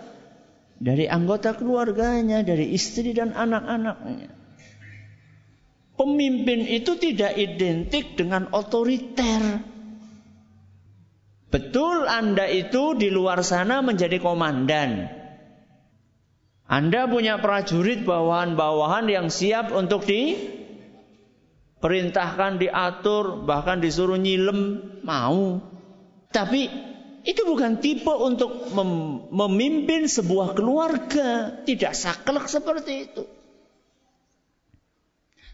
Dari 0.77 1.07
anggota 1.07 1.55
keluarganya, 1.55 2.43
dari 2.43 2.75
istri 2.75 3.15
dan 3.15 3.33
anak-anaknya. 3.33 4.29
Pemimpin 5.97 6.61
itu 6.69 6.93
tidak 7.01 7.33
identik 7.39 8.13
dengan 8.13 8.51
otoriter. 8.53 9.63
Betul 11.49 12.05
Anda 12.05 12.45
itu 12.51 12.93
di 12.93 13.09
luar 13.09 13.41
sana 13.41 13.81
menjadi 13.81 14.21
komandan. 14.21 15.09
Anda 16.67 17.07
punya 17.07 17.39
prajurit 17.39 18.03
bawahan-bawahan 18.03 19.07
yang 19.07 19.31
siap 19.31 19.71
untuk 19.73 20.03
diperintahkan, 21.87 22.59
diatur, 22.59 23.47
bahkan 23.47 23.79
disuruh 23.79 24.19
nyilem, 24.19 24.83
mau. 25.07 25.63
Tapi 26.35 26.67
itu 27.23 27.41
bukan 27.47 27.79
tipe 27.79 28.11
untuk 28.11 28.75
mem 28.75 29.23
memimpin 29.31 30.11
sebuah 30.11 30.51
keluarga. 30.51 31.63
Tidak 31.63 31.95
saklek 31.95 32.51
seperti 32.51 32.93
itu. 33.07 33.23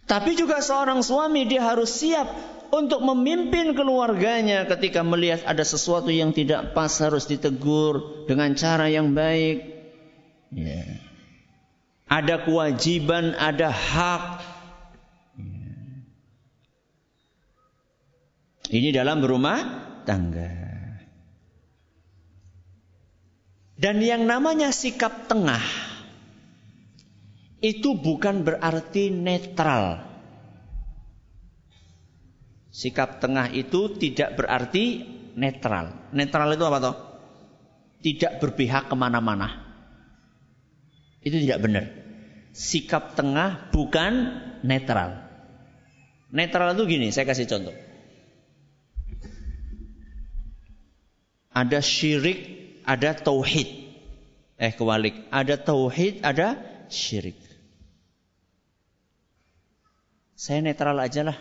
Tapi 0.10 0.34
juga 0.34 0.60
seorang 0.60 1.06
suami 1.06 1.46
dia 1.46 1.63
harus 1.63 2.02
siap 2.02 2.28
untuk 2.74 3.06
memimpin 3.06 3.78
keluarganya 3.78 4.65
ketika 4.65 5.06
melihat 5.06 5.46
ada 5.46 5.62
sesuatu 5.62 6.10
yang 6.10 6.34
tidak 6.34 6.74
pas 6.74 6.91
harus 6.98 7.30
ditegur 7.30 8.26
dengan 8.26 8.58
cara 8.58 8.89
yang 8.89 9.13
baik. 9.13 9.69
Ya. 10.50 10.98
Ada 12.10 12.41
kewajiban, 12.41 13.38
ada 13.38 13.69
hak. 13.69 14.53
Ini 18.74 18.90
dalam 18.90 19.22
berumah 19.22 19.60
tangga. 20.02 20.50
Dan 23.78 24.02
yang 24.02 24.26
namanya 24.26 24.74
sikap 24.74 25.30
tengah 25.30 25.62
itu 27.62 27.94
bukan 27.94 28.42
berarti 28.42 29.14
netral. 29.14 30.02
Sikap 32.74 33.22
tengah 33.22 33.54
itu 33.54 33.94
tidak 34.02 34.42
berarti 34.42 35.06
netral. 35.38 36.10
Netral 36.10 36.58
itu 36.58 36.66
apa 36.66 36.78
toh? 36.82 36.96
Tidak 38.02 38.42
berpihak 38.42 38.90
ke 38.90 38.96
mana-mana. 38.98 39.54
Itu 41.22 41.38
tidak 41.38 41.62
benar. 41.62 41.86
Sikap 42.58 43.14
tengah 43.14 43.70
bukan 43.70 44.14
netral. 44.66 45.22
Netral 46.34 46.74
itu 46.74 46.90
gini, 46.90 47.14
saya 47.14 47.30
kasih 47.30 47.46
contoh. 47.46 47.83
Ada 51.54 51.80
syirik, 51.86 52.39
ada 52.84 53.13
tauhid. 53.13 53.70
Eh 54.58 54.74
kebalik, 54.74 55.30
ada 55.30 55.56
tauhid, 55.58 56.26
ada 56.26 56.58
syirik. 56.89 57.38
Saya 60.34 60.60
netral 60.66 60.98
aja 61.00 61.24
lah. 61.24 61.38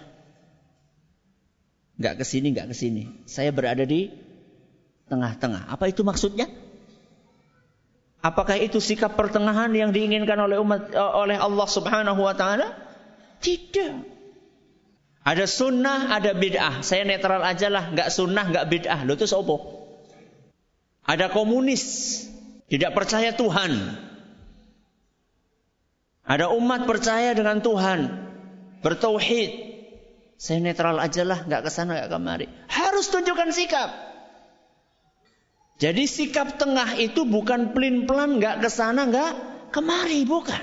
Nggak 1.99 2.23
ke 2.23 2.25
sini, 2.29 2.55
nggak 2.55 2.71
ke 2.71 2.75
sini. 2.77 3.03
Saya 3.27 3.51
berada 3.51 3.83
di 3.83 4.13
tengah-tengah. 5.11 5.67
Apa 5.73 5.91
itu 5.91 6.07
maksudnya? 6.07 6.47
Apakah 8.23 8.55
itu 8.55 8.79
sikap 8.79 9.19
pertengahan 9.19 9.75
yang 9.75 9.91
diinginkan 9.91 10.39
oleh 10.39 10.63
umat 10.63 10.95
oleh 10.95 11.35
Allah 11.35 11.67
Subhanahu 11.67 12.23
wa 12.23 12.37
taala? 12.39 12.71
Tidak. 13.43 14.15
Ada 15.27 15.51
sunnah, 15.51 16.15
ada 16.15 16.31
bid'ah. 16.35 16.87
Saya 16.87 17.03
netral 17.03 17.43
aja 17.43 17.67
lah, 17.67 17.91
nggak 17.91 18.11
sunnah, 18.11 18.47
nggak 18.47 18.67
bid'ah. 18.71 19.03
Lo 19.03 19.19
itu 19.19 19.27
sopo? 19.27 19.82
Ada 21.03 21.35
komunis, 21.35 21.83
tidak 22.71 22.95
percaya 22.95 23.35
Tuhan. 23.35 23.99
Ada 26.23 26.55
umat 26.55 26.87
percaya 26.87 27.35
dengan 27.35 27.59
Tuhan, 27.59 28.07
bertauhid. 28.87 29.75
Saya 30.39 30.59
netral 30.63 30.99
aja 30.99 31.23
lah, 31.27 31.43
nggak 31.47 31.63
ke 31.67 31.71
sana 31.71 31.99
nggak 31.99 32.11
kemari. 32.11 32.47
Harus 32.71 33.11
tunjukkan 33.11 33.51
sikap. 33.51 33.91
Jadi 35.83 36.07
sikap 36.07 36.63
tengah 36.63 36.95
itu 36.99 37.27
bukan 37.27 37.75
pelin-pelan, 37.75 38.39
nggak 38.39 38.63
ke 38.63 38.71
sana 38.71 39.07
nggak 39.07 39.33
kemari, 39.75 40.23
bukan. 40.23 40.63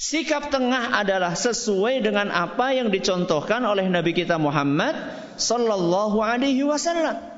Sikap 0.00 0.48
tengah 0.48 0.96
adalah 0.96 1.36
sesuai 1.36 2.00
dengan 2.00 2.32
apa 2.32 2.72
yang 2.72 2.88
dicontohkan 2.88 3.60
oleh 3.68 3.84
Nabi 3.90 4.16
kita 4.16 4.40
Muhammad 4.40 4.96
Sallallahu 5.36 6.24
Alaihi 6.24 6.64
Wasallam. 6.64 7.29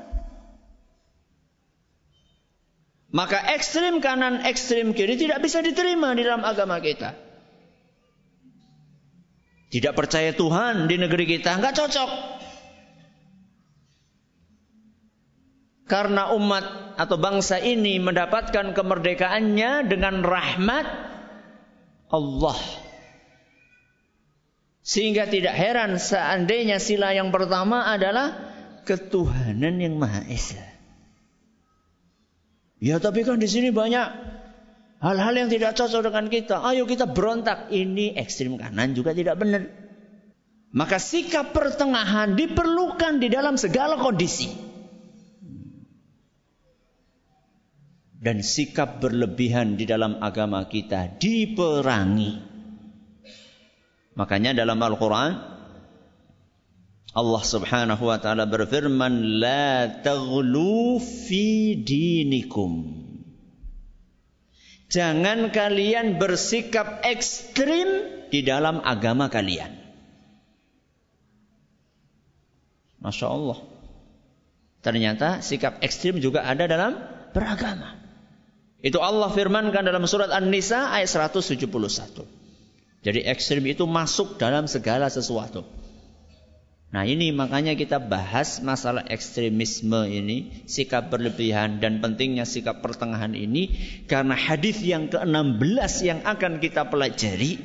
Maka 3.12 3.44
ekstrim 3.52 4.00
kanan, 4.00 4.40
ekstrim 4.48 4.96
kiri 4.96 5.20
tidak 5.20 5.44
bisa 5.44 5.60
diterima 5.60 6.16
di 6.16 6.24
dalam 6.24 6.40
agama 6.48 6.80
kita. 6.80 7.12
Tidak 9.68 9.92
percaya 9.92 10.32
Tuhan 10.32 10.88
di 10.88 10.96
negeri 10.96 11.28
kita 11.28 11.60
nggak 11.60 11.76
cocok. 11.76 12.10
Karena 15.84 16.32
umat 16.32 16.96
atau 16.96 17.20
bangsa 17.20 17.60
ini 17.60 18.00
mendapatkan 18.00 18.72
kemerdekaannya 18.72 19.92
dengan 19.92 20.24
rahmat 20.24 20.86
Allah. 22.08 22.60
Sehingga 24.80 25.28
tidak 25.28 25.52
heran 25.52 26.00
seandainya 26.00 26.80
sila 26.80 27.12
yang 27.12 27.28
pertama 27.28 27.92
adalah 27.92 28.56
ketuhanan 28.88 29.84
yang 29.84 30.00
Maha 30.00 30.24
Esa. 30.32 30.71
Ya 32.82 32.98
tapi 32.98 33.22
kan 33.22 33.38
di 33.38 33.46
sini 33.46 33.70
banyak 33.70 34.32
Hal-hal 35.02 35.34
yang 35.34 35.50
tidak 35.50 35.74
cocok 35.74 35.98
dengan 36.06 36.30
kita. 36.30 36.62
Ayo 36.62 36.86
kita 36.86 37.10
berontak. 37.10 37.74
Ini 37.74 38.14
ekstrim 38.14 38.54
kanan 38.54 38.94
juga 38.94 39.10
tidak 39.10 39.34
benar. 39.34 39.66
Maka 40.70 41.02
sikap 41.02 41.50
pertengahan 41.50 42.38
diperlukan 42.38 43.18
di 43.18 43.26
dalam 43.26 43.58
segala 43.58 43.98
kondisi. 43.98 44.46
Dan 48.22 48.46
sikap 48.46 49.02
berlebihan 49.02 49.74
di 49.74 49.90
dalam 49.90 50.22
agama 50.22 50.70
kita 50.70 51.18
diperangi. 51.18 52.38
Makanya 54.14 54.54
dalam 54.54 54.78
Al-Quran 54.78 55.51
Allah 57.12 57.42
subhanahu 57.44 58.08
wa 58.08 58.16
ta'ala 58.16 58.48
berfirman 58.48 59.36
La 59.36 60.00
taghlu 60.00 60.96
fi 60.96 61.76
dinikum 61.76 63.04
Jangan 64.92 65.52
kalian 65.52 66.20
bersikap 66.20 67.00
ekstrim 67.00 67.88
di 68.28 68.44
dalam 68.44 68.84
agama 68.84 69.32
kalian. 69.32 69.72
Masya 73.00 73.26
Allah. 73.32 73.58
Ternyata 74.84 75.40
sikap 75.40 75.80
ekstrim 75.80 76.20
juga 76.20 76.44
ada 76.44 76.68
dalam 76.68 77.00
beragama. 77.32 77.96
Itu 78.84 79.00
Allah 79.00 79.32
firmankan 79.32 79.80
dalam 79.80 80.04
surat 80.04 80.28
An-Nisa 80.28 80.92
ayat 80.92 81.08
171. 81.08 81.72
Jadi 83.00 83.20
ekstrim 83.24 83.64
itu 83.64 83.88
masuk 83.88 84.36
dalam 84.36 84.68
segala 84.68 85.08
sesuatu. 85.08 85.64
Nah 86.92 87.08
ini 87.08 87.32
makanya 87.32 87.72
kita 87.72 87.96
bahas 87.96 88.60
masalah 88.60 89.00
ekstremisme 89.08 90.04
ini, 90.12 90.52
sikap 90.68 91.08
berlebihan 91.08 91.80
dan 91.80 92.04
pentingnya 92.04 92.44
sikap 92.44 92.84
pertengahan 92.84 93.32
ini 93.32 93.72
karena 94.04 94.36
hadis 94.36 94.84
yang 94.84 95.08
ke-16 95.08 95.92
yang 96.04 96.20
akan 96.20 96.60
kita 96.60 96.92
pelajari 96.92 97.56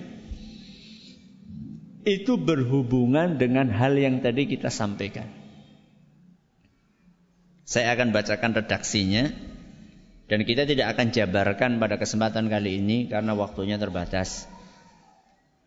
itu 2.08 2.40
berhubungan 2.40 3.36
dengan 3.36 3.68
hal 3.68 4.00
yang 4.00 4.24
tadi 4.24 4.48
kita 4.48 4.72
sampaikan. 4.72 5.28
Saya 7.68 8.00
akan 8.00 8.16
bacakan 8.16 8.56
redaksinya 8.64 9.28
dan 10.32 10.48
kita 10.48 10.64
tidak 10.64 10.96
akan 10.96 11.12
jabarkan 11.12 11.84
pada 11.84 12.00
kesempatan 12.00 12.48
kali 12.48 12.80
ini 12.80 13.12
karena 13.12 13.36
waktunya 13.36 13.76
terbatas. 13.76 14.48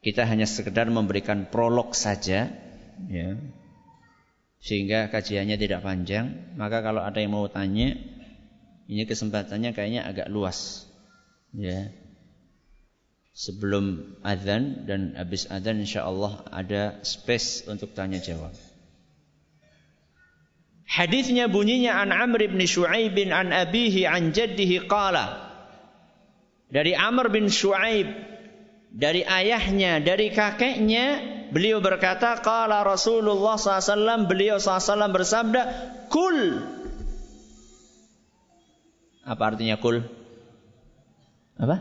Kita 0.01 0.25
hanya 0.25 0.49
sekedar 0.49 0.89
memberikan 0.89 1.53
prolog 1.53 1.93
saja 1.93 2.70
ya. 3.09 3.39
Sehingga 4.61 5.09
kajiannya 5.09 5.57
tidak 5.57 5.81
panjang, 5.81 6.53
maka 6.61 6.85
kalau 6.85 7.01
ada 7.01 7.17
yang 7.17 7.33
mau 7.33 7.49
tanya, 7.49 7.97
ini 8.91 9.09
kesempatannya 9.09 9.73
kayaknya 9.73 10.05
agak 10.05 10.29
luas. 10.29 10.85
Ya. 11.57 11.91
sebelum 13.41 14.19
adzan 14.21 14.85
dan 14.85 15.17
habis 15.17 15.49
adzan 15.49 15.81
insyaallah 15.81 16.51
ada 16.53 17.01
space 17.01 17.65
untuk 17.71 17.97
tanya 17.97 18.21
jawab. 18.21 18.53
Hadisnya 20.91 21.47
bunyinya 21.47 22.03
an 22.03 22.11
Amr 22.11 22.51
bin 22.51 22.61
Shu'aib 22.67 23.15
an 23.31 23.55
abihi 23.55 24.05
an 24.11 24.35
jaddihi 24.35 24.91
qala. 24.91 25.49
Dari 26.69 26.93
Amr 26.99 27.31
bin 27.31 27.47
Shu'aib 27.47 28.11
dari 28.91 29.23
ayahnya, 29.23 30.03
dari 30.03 30.35
kakeknya, 30.35 31.30
beliau 31.51 31.79
berkata, 31.85 32.39
qala 32.41 32.83
Rasulullah 32.83 33.61
SAW, 33.61 34.27
beliau 34.27 34.57
SAW 34.57 35.11
bersabda, 35.13 35.63
kul. 36.09 36.65
Apa 39.27 39.43
artinya 39.55 39.79
kul? 39.79 40.03
Apa? 41.61 41.77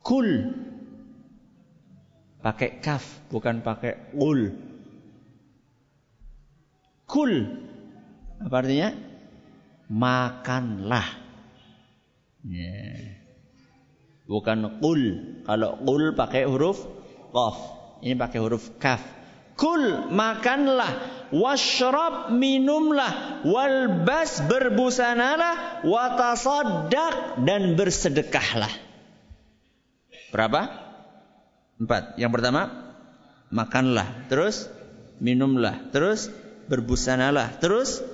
Kul. 0.00 0.28
Pakai 2.38 2.80
kaf, 2.80 3.04
bukan 3.28 3.60
pakai 3.60 4.14
ul. 4.14 4.54
Kul. 7.04 7.32
Apa 8.40 8.54
artinya? 8.62 8.94
Makanlah. 9.90 11.08
Yeah. 12.46 13.17
Bukan 14.28 14.84
kul. 14.84 15.02
Kalau 15.48 15.80
kul 15.80 16.12
pakai 16.12 16.44
huruf 16.44 16.84
qaf. 17.32 17.56
Ini 18.04 18.14
pakai 18.14 18.38
huruf 18.44 18.76
kaf. 18.76 19.00
Kul 19.56 20.12
makanlah. 20.12 21.16
Washrab 21.32 22.36
minumlah. 22.36 23.42
Walbas 23.48 24.44
berbusanalah. 24.44 25.82
Watasaddaq 25.82 27.42
dan 27.48 27.74
bersedekahlah. 27.74 28.70
Berapa? 30.28 30.60
Empat. 31.80 32.20
Yang 32.20 32.30
pertama, 32.36 32.62
makanlah. 33.48 34.28
Terus, 34.28 34.68
minumlah. 35.24 35.88
Terus, 35.88 36.28
berbusanalah. 36.68 37.56
Terus 37.64 38.04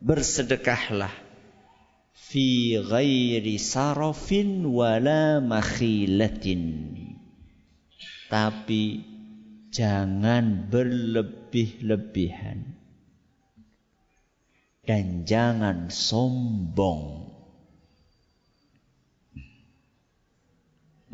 bersedekahlah. 0.00 1.23
Fi 2.14 2.78
ghairi 2.78 3.58
sarafin 3.58 4.70
wala 4.70 5.42
makhilatin. 5.42 6.62
Tapi 8.30 9.02
jangan 9.74 10.70
berlebih-lebihan. 10.70 12.78
Dan 14.84 15.26
jangan 15.26 15.90
sombong. 15.90 17.24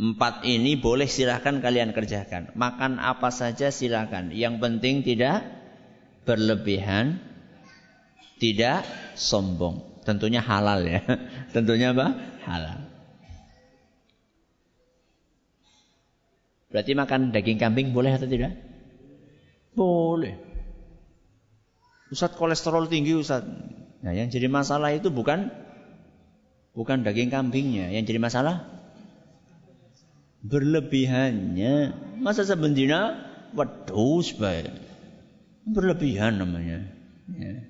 Empat 0.01 0.49
ini 0.49 0.81
boleh 0.81 1.05
silahkan 1.05 1.61
kalian 1.61 1.93
kerjakan. 1.93 2.57
Makan 2.57 2.97
apa 2.97 3.29
saja 3.29 3.69
silahkan. 3.69 4.33
Yang 4.33 4.57
penting 4.57 5.05
tidak 5.05 5.45
berlebihan, 6.25 7.21
tidak 8.41 8.89
sombong. 9.13 9.90
Tentunya 10.05 10.41
halal 10.41 10.85
ya. 10.85 11.01
Tentunya 11.55 11.93
apa? 11.93 12.17
Halal. 12.45 12.79
Berarti 16.71 16.95
makan 16.95 17.35
daging 17.35 17.59
kambing 17.59 17.91
boleh 17.91 18.15
atau 18.15 18.31
tidak? 18.31 18.55
Boleh. 19.75 20.39
Ustaz 22.11 22.35
kolesterol 22.35 22.87
tinggi 22.87 23.15
Ustaz. 23.15 23.43
Nah, 24.01 24.13
yang 24.15 24.31
jadi 24.31 24.47
masalah 24.47 24.95
itu 24.95 25.11
bukan 25.11 25.51
bukan 26.73 27.03
daging 27.03 27.31
kambingnya. 27.31 27.91
Yang 27.91 28.15
jadi 28.15 28.21
masalah 28.23 28.57
berlebihannya. 30.47 31.75
Masa 32.23 32.47
sebenarnya 32.47 33.19
wedus 33.53 34.33
baik. 34.39 34.71
Berlebihan 35.67 36.39
namanya. 36.39 36.87
Ya. 37.35 37.67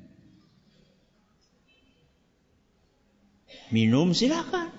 Minum 3.71 4.11
silakan. 4.15 4.71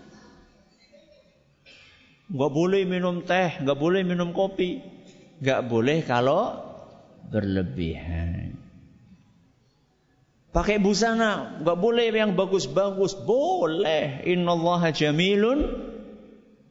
Gak 2.31 2.51
boleh 2.51 2.87
minum 2.87 3.23
teh, 3.23 3.59
gak 3.59 3.75
boleh 3.75 4.07
minum 4.07 4.31
kopi. 4.31 4.79
Gak 5.43 5.67
boleh 5.67 6.03
kalau 6.07 6.63
berlebihan. 7.27 8.55
Pakai 10.51 10.83
busana, 10.83 11.59
gak 11.63 11.79
boleh 11.79 12.11
yang 12.11 12.35
bagus-bagus. 12.35 13.15
Boleh. 13.15 14.23
Innallaha 14.27 14.91
jamilun 14.91 15.59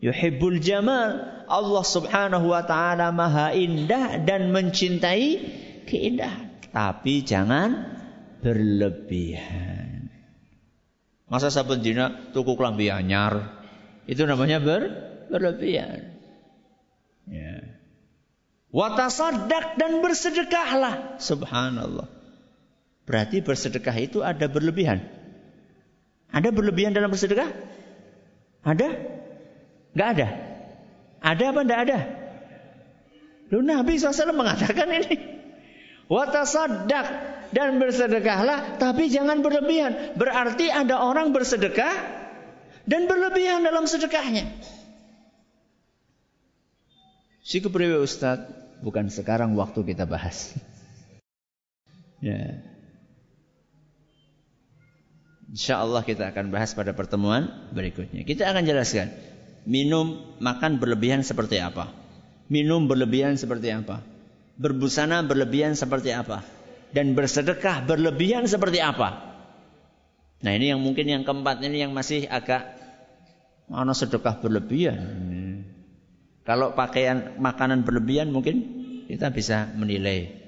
yuhibbul 0.04 0.60
jamal. 0.60 1.44
Allah 1.50 1.84
subhanahu 1.84 2.52
wa 2.54 2.62
ta'ala 2.62 3.10
maha 3.10 3.50
indah 3.56 4.22
dan 4.22 4.54
mencintai 4.54 5.28
keindahan. 5.88 6.46
Tapi 6.70 7.26
jangan 7.26 7.90
berlebihan. 8.38 9.89
Masa 11.30 11.46
saben 11.48 11.78
dina 11.78 12.10
tuku 12.34 12.58
klambi 12.58 12.90
anyar. 12.90 13.54
Itu 14.10 14.26
namanya 14.26 14.58
ber 14.58 14.82
berlebihan. 15.30 16.10
Ya. 17.30 17.78
Watasadak 18.74 19.78
dan 19.78 20.02
bersedekahlah. 20.02 21.22
Subhanallah. 21.22 22.10
Berarti 23.06 23.42
bersedekah 23.46 23.94
itu 23.94 24.26
ada 24.26 24.50
berlebihan. 24.50 25.06
Ada 26.30 26.50
berlebihan 26.50 26.94
dalam 26.94 27.10
bersedekah? 27.10 27.50
Ada? 28.66 28.88
Gak 29.94 30.08
ada? 30.18 30.28
Ada 31.22 31.44
apa 31.50 31.60
enggak 31.62 31.80
ada? 31.90 31.98
Lu 33.50 33.66
Nabi 33.66 33.98
SAW 33.98 34.34
mengatakan 34.34 34.86
ini. 34.94 35.14
Watasadak 36.10 37.06
dan 37.50 37.78
bersedekahlah, 37.82 38.78
tapi 38.78 39.10
jangan 39.10 39.42
berlebihan. 39.42 40.14
Berarti 40.18 40.70
ada 40.70 41.02
orang 41.02 41.34
bersedekah 41.34 41.94
dan 42.86 43.10
berlebihan 43.10 43.66
dalam 43.66 43.86
sedekahnya. 43.86 44.46
Si 47.42 47.58
kepriwe 47.58 47.98
Ustaz, 47.98 48.46
bukan 48.82 49.10
sekarang 49.10 49.58
waktu 49.58 49.82
kita 49.82 50.06
bahas. 50.06 50.54
ya. 52.24 52.62
Insya 55.50 55.82
Allah 55.82 56.06
kita 56.06 56.30
akan 56.30 56.54
bahas 56.54 56.78
pada 56.78 56.94
pertemuan 56.94 57.50
berikutnya. 57.74 58.22
Kita 58.22 58.46
akan 58.54 58.62
jelaskan 58.62 59.10
minum 59.66 60.38
makan 60.38 60.78
berlebihan 60.78 61.26
seperti 61.26 61.58
apa. 61.58 61.90
Minum 62.46 62.86
berlebihan 62.86 63.34
seperti 63.34 63.74
apa 63.74 64.02
berbusana 64.60 65.24
berlebihan 65.24 65.72
seperti 65.72 66.12
apa 66.12 66.44
dan 66.90 67.14
bersedekah 67.14 67.86
berlebihan 67.86 68.46
seperti 68.46 68.82
apa. 68.82 69.30
Nah 70.40 70.52
ini 70.56 70.72
yang 70.72 70.80
mungkin 70.80 71.06
yang 71.06 71.22
keempat 71.22 71.60
ini 71.60 71.84
yang 71.84 71.92
masih 71.92 72.24
agak 72.26 72.80
mana 73.70 73.94
sedekah 73.94 74.40
berlebihan. 74.42 74.98
Kalau 76.42 76.74
pakaian 76.74 77.38
makanan 77.38 77.86
berlebihan 77.86 78.34
mungkin 78.34 78.56
kita 79.06 79.30
bisa 79.30 79.70
menilai. 79.76 80.40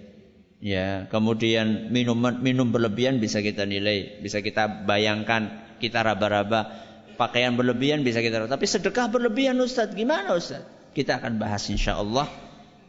Ya, 0.62 1.11
kemudian 1.11 1.90
minuman 1.90 2.38
minum 2.38 2.70
berlebihan 2.70 3.18
bisa 3.18 3.42
kita 3.42 3.66
nilai, 3.66 4.22
bisa 4.22 4.38
kita 4.42 4.87
bayangkan, 4.87 5.62
kita 5.83 6.02
raba-raba. 6.07 6.90
Pakaian 7.18 7.55
berlebihan 7.55 8.02
bisa 8.02 8.24
kita 8.24 8.48
tapi 8.48 8.64
sedekah 8.66 9.07
berlebihan 9.12 9.59
Ustaz, 9.61 9.92
gimana 9.94 10.35
Ustaz? 10.35 10.64
Kita 10.96 11.20
akan 11.20 11.38
bahas 11.38 11.66
insya 11.70 11.98
Allah 12.00 12.26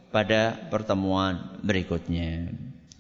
pada 0.10 0.58
pertemuan 0.72 1.60
berikutnya. 1.62 2.54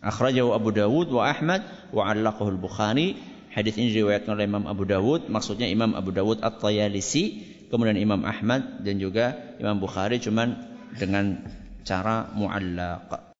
Akhrajahu 0.04 0.52
Abu 0.52 0.76
Dawud 0.76 1.08
wa 1.16 1.32
Ahmad 1.32 1.64
wa 1.96 2.04
'allaqahu 2.12 2.60
al-Bukhari. 2.60 3.16
Hadis 3.56 3.80
ini 3.80 3.96
diriwayatkan 3.96 4.36
oleh 4.36 4.50
Imam 4.50 4.66
Abu 4.68 4.84
Dawud, 4.84 5.30
maksudnya 5.32 5.70
Imam 5.70 5.96
Abu 5.96 6.12
Dawud 6.12 6.42
At-Tayalisi, 6.42 7.46
kemudian 7.72 7.96
Imam 7.96 8.26
Ahmad 8.26 8.84
dan 8.84 9.00
juga 9.00 9.56
Imam 9.62 9.80
Bukhari 9.80 10.20
cuman 10.20 10.58
dengan 10.98 11.40
cara 11.88 12.28
mu'allaq. 12.36 13.34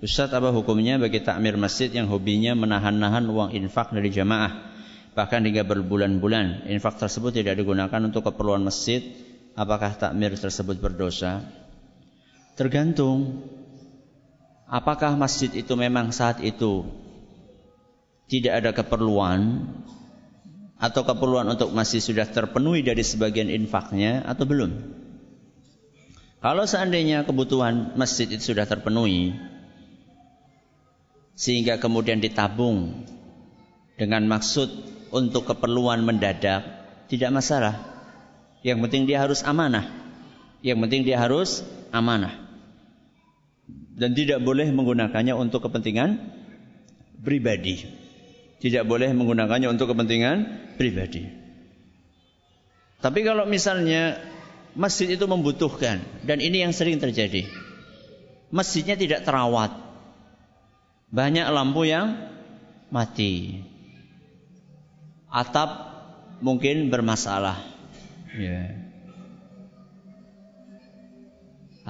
Ustaz 0.00 0.32
apa 0.32 0.48
hukumnya 0.48 0.96
bagi 0.96 1.20
takmir 1.20 1.60
masjid 1.60 1.92
yang 1.92 2.08
hobinya 2.08 2.56
menahan-nahan 2.56 3.28
uang 3.28 3.52
infak 3.52 3.92
dari 3.92 4.08
jamaah 4.08 4.72
bahkan 5.12 5.44
hingga 5.44 5.68
berbulan-bulan 5.68 6.64
infak 6.72 6.96
tersebut 6.96 7.36
tidak 7.36 7.60
digunakan 7.60 8.00
untuk 8.00 8.24
keperluan 8.24 8.64
masjid 8.64 9.04
apakah 9.60 9.92
takmir 10.00 10.32
tersebut 10.32 10.80
berdosa 10.80 11.44
Tergantung 12.56 13.44
apakah 14.70 15.18
masjid 15.18 15.50
itu 15.50 15.74
memang 15.74 16.14
saat 16.14 16.38
itu 16.46 16.86
tidak 18.30 18.62
ada 18.62 18.70
keperluan 18.70 19.66
atau 20.78 21.02
keperluan 21.02 21.50
untuk 21.50 21.74
masjid 21.74 21.98
sudah 21.98 22.24
terpenuhi 22.24 22.86
dari 22.86 23.02
sebagian 23.02 23.50
infaknya 23.50 24.22
atau 24.24 24.46
belum. 24.46 24.70
Kalau 26.40 26.64
seandainya 26.64 27.28
kebutuhan 27.28 27.98
masjid 28.00 28.24
itu 28.24 28.54
sudah 28.54 28.64
terpenuhi 28.64 29.36
sehingga 31.36 31.76
kemudian 31.76 32.22
ditabung 32.22 33.04
dengan 34.00 34.24
maksud 34.24 34.72
untuk 35.12 35.52
keperluan 35.52 36.00
mendadak 36.00 36.64
tidak 37.12 37.28
masalah. 37.34 37.76
Yang 38.64 38.88
penting 38.88 39.02
dia 39.04 39.20
harus 39.20 39.44
amanah. 39.44 39.84
Yang 40.64 40.78
penting 40.86 41.02
dia 41.04 41.20
harus 41.20 41.60
amanah. 41.92 42.49
Dan 44.00 44.16
tidak 44.16 44.40
boleh 44.40 44.72
menggunakannya 44.72 45.36
untuk 45.36 45.68
kepentingan 45.68 46.16
pribadi. 47.20 47.84
Tidak 48.60 48.88
boleh 48.88 49.12
menggunakannya 49.12 49.68
untuk 49.68 49.92
kepentingan 49.92 50.36
pribadi. 50.80 51.28
Tapi 53.00 53.20
kalau 53.24 53.44
misalnya 53.44 54.16
masjid 54.72 55.08
itu 55.12 55.24
membutuhkan 55.28 56.00
dan 56.24 56.40
ini 56.40 56.64
yang 56.64 56.72
sering 56.72 56.96
terjadi. 56.96 57.44
Masjidnya 58.48 58.96
tidak 58.96 59.28
terawat. 59.28 59.76
Banyak 61.12 61.46
lampu 61.52 61.84
yang 61.84 62.32
mati. 62.88 63.60
Atap 65.28 65.70
mungkin 66.40 66.88
bermasalah. 66.88 67.60
Ya. 68.34 68.79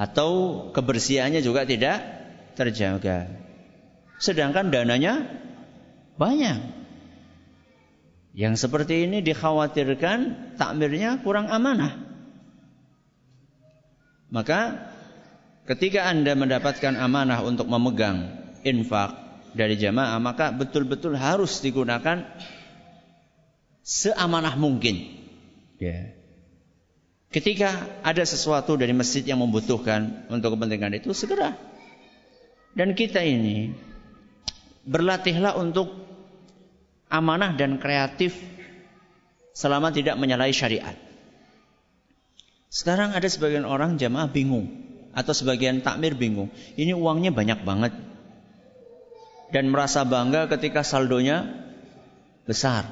Atau 0.01 0.33
kebersihannya 0.73 1.45
juga 1.45 1.69
tidak 1.69 2.01
terjaga. 2.57 3.29
Sedangkan 4.17 4.73
dananya 4.73 5.29
banyak. 6.17 6.57
Yang 8.33 8.65
seperti 8.65 9.05
ini 9.05 9.21
dikhawatirkan 9.21 10.57
takmirnya 10.57 11.21
kurang 11.21 11.53
amanah. 11.53 12.01
Maka 14.33 14.89
ketika 15.69 16.09
Anda 16.09 16.33
mendapatkan 16.33 16.97
amanah 16.97 17.45
untuk 17.45 17.69
memegang 17.69 18.41
infak 18.65 19.13
dari 19.53 19.77
jamaah, 19.77 20.17
maka 20.17 20.49
betul-betul 20.55 21.19
harus 21.19 21.61
digunakan 21.61 22.25
seamanah 23.85 24.55
mungkin. 24.57 24.97
Ya. 25.77 26.20
Ketika 27.31 27.87
ada 28.03 28.27
sesuatu 28.27 28.75
dari 28.75 28.91
masjid 28.91 29.23
yang 29.23 29.39
membutuhkan 29.39 30.27
untuk 30.27 30.59
kepentingan 30.59 30.99
itu 30.99 31.15
segera. 31.15 31.55
Dan 32.75 32.99
kita 32.99 33.23
ini 33.23 33.71
berlatihlah 34.83 35.55
untuk 35.55 35.95
amanah 37.07 37.55
dan 37.55 37.79
kreatif 37.79 38.35
selama 39.55 39.95
tidak 39.95 40.19
menyalahi 40.19 40.51
syariat. 40.51 40.99
Sekarang 42.67 43.15
ada 43.15 43.27
sebagian 43.27 43.63
orang 43.67 43.95
jamaah 43.95 44.31
bingung 44.31 44.67
atau 45.15 45.31
sebagian 45.31 45.87
takmir 45.87 46.19
bingung. 46.19 46.51
Ini 46.75 46.99
uangnya 46.99 47.31
banyak 47.31 47.63
banget. 47.63 47.95
Dan 49.55 49.71
merasa 49.71 50.03
bangga 50.03 50.51
ketika 50.51 50.83
saldonya 50.83 51.47
besar. 52.43 52.87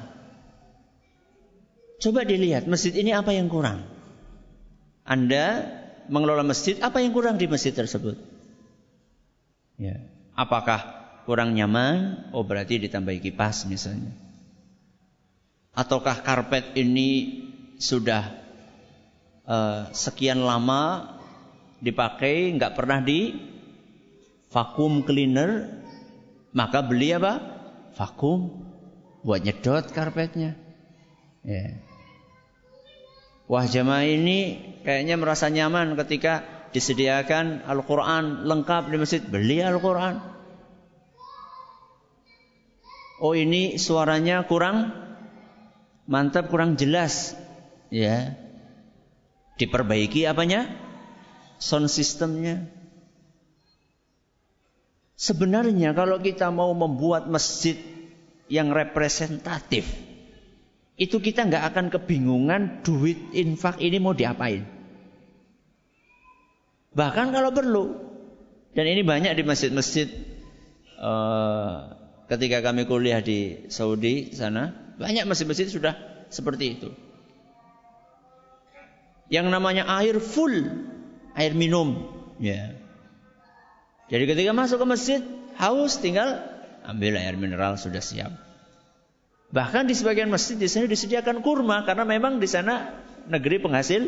Coba 1.99 2.23
dilihat 2.23 2.67
masjid 2.67 2.95
ini 2.95 3.11
apa 3.11 3.35
yang 3.35 3.51
kurang. 3.51 3.83
Anda 5.09 5.65
mengelola 6.05 6.45
masjid, 6.45 6.77
apa 6.85 7.01
yang 7.01 7.17
kurang 7.17 7.41
di 7.41 7.49
masjid 7.49 7.73
tersebut? 7.73 8.21
Ya. 9.81 10.05
Apakah 10.37 10.85
kurang 11.25 11.57
nyaman? 11.57 12.29
Oh 12.29 12.45
berarti 12.45 12.77
ditambahi 12.77 13.17
kipas 13.17 13.65
misalnya. 13.65 14.13
Ataukah 15.73 16.21
karpet 16.21 16.77
ini 16.77 17.41
sudah 17.81 18.37
uh, 19.49 19.89
sekian 19.97 20.45
lama 20.45 21.17
dipakai, 21.81 22.53
nggak 22.53 22.77
pernah 22.77 23.01
di 23.01 23.33
vakum 24.53 25.01
cleaner, 25.01 25.73
maka 26.53 26.85
beli 26.85 27.17
apa? 27.17 27.41
Vakum 27.97 28.61
buat 29.25 29.41
nyedot 29.41 29.89
karpetnya. 29.89 30.53
Ya. 31.41 31.88
Wah 33.49 33.65
jamaah 33.65 34.05
ini 34.05 34.61
kayaknya 34.85 35.17
merasa 35.17 35.49
nyaman 35.49 35.97
ketika 35.97 36.45
disediakan 36.69 37.65
Al-Quran 37.65 38.45
lengkap 38.45 38.93
di 38.93 38.97
masjid. 39.01 39.21
Beli 39.25 39.57
Al-Quran. 39.65 40.21
Oh 43.19 43.33
ini 43.33 43.81
suaranya 43.81 44.45
kurang 44.45 44.93
mantap, 46.05 46.53
kurang 46.53 46.77
jelas. 46.77 47.33
Ya. 47.89 48.37
Diperbaiki 49.57 50.29
apanya? 50.29 50.69
Sound 51.57 51.89
systemnya. 51.89 52.69
Sebenarnya 55.19 55.91
kalau 55.91 56.21
kita 56.23 56.47
mau 56.47 56.71
membuat 56.71 57.27
masjid 57.27 57.75
yang 58.47 58.71
representatif, 58.71 59.83
itu 60.99 61.23
kita 61.23 61.47
nggak 61.47 61.63
akan 61.71 61.85
kebingungan 61.95 62.83
duit 62.83 63.31
infak 63.31 63.79
ini 63.79 64.03
mau 64.03 64.11
diapain. 64.11 64.67
Bahkan 66.91 67.31
kalau 67.31 67.55
perlu, 67.55 67.85
dan 68.75 68.83
ini 68.83 69.07
banyak 69.07 69.31
di 69.31 69.43
masjid-masjid 69.47 70.11
uh, 70.99 71.95
ketika 72.27 72.59
kami 72.59 72.83
kuliah 72.83 73.23
di 73.23 73.71
Saudi 73.71 74.35
sana, 74.35 74.75
banyak 74.99 75.23
masjid-masjid 75.23 75.71
sudah 75.71 75.95
seperti 76.27 76.75
itu. 76.75 76.89
Yang 79.31 79.55
namanya 79.55 79.87
air 80.03 80.19
full, 80.19 80.67
air 81.39 81.55
minum, 81.55 82.11
ya. 82.43 82.75
Jadi 84.11 84.25
ketika 84.25 84.51
masuk 84.51 84.83
ke 84.83 84.87
masjid, 84.89 85.21
haus 85.55 86.01
tinggal 86.01 86.43
ambil 86.83 87.15
air 87.15 87.39
mineral 87.39 87.79
sudah 87.79 88.03
siap. 88.03 88.48
Bahkan 89.49 89.89
di 89.89 89.97
sebagian 89.97 90.29
masjid 90.29 90.53
di 90.53 90.69
sana 90.69 90.85
disediakan 90.85 91.41
kurma 91.41 91.81
karena 91.81 92.05
memang 92.05 92.37
di 92.37 92.45
sana 92.45 93.01
negeri 93.25 93.57
penghasil 93.57 94.05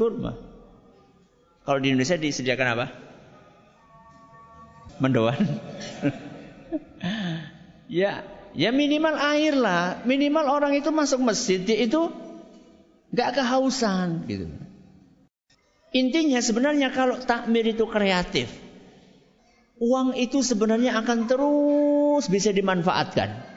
kurma. 0.00 0.32
Kalau 1.68 1.78
di 1.84 1.92
Indonesia 1.92 2.16
disediakan 2.16 2.68
apa? 2.72 2.86
Mendoan. 4.96 5.36
ya, 8.00 8.24
ya 8.56 8.70
minimal 8.72 9.20
air 9.20 9.52
lah. 9.52 10.00
Minimal 10.08 10.48
orang 10.48 10.72
itu 10.80 10.88
masuk 10.88 11.20
masjid 11.20 11.60
dia 11.60 11.84
itu 11.84 12.08
nggak 13.12 13.40
kehausan 13.40 14.24
gitu. 14.24 14.48
Intinya 15.92 16.40
sebenarnya 16.40 16.92
kalau 16.92 17.16
takmir 17.20 17.64
itu 17.64 17.88
kreatif, 17.88 18.52
uang 19.80 20.12
itu 20.20 20.44
sebenarnya 20.44 21.00
akan 21.00 21.24
terus 21.24 22.28
bisa 22.28 22.52
dimanfaatkan. 22.52 23.47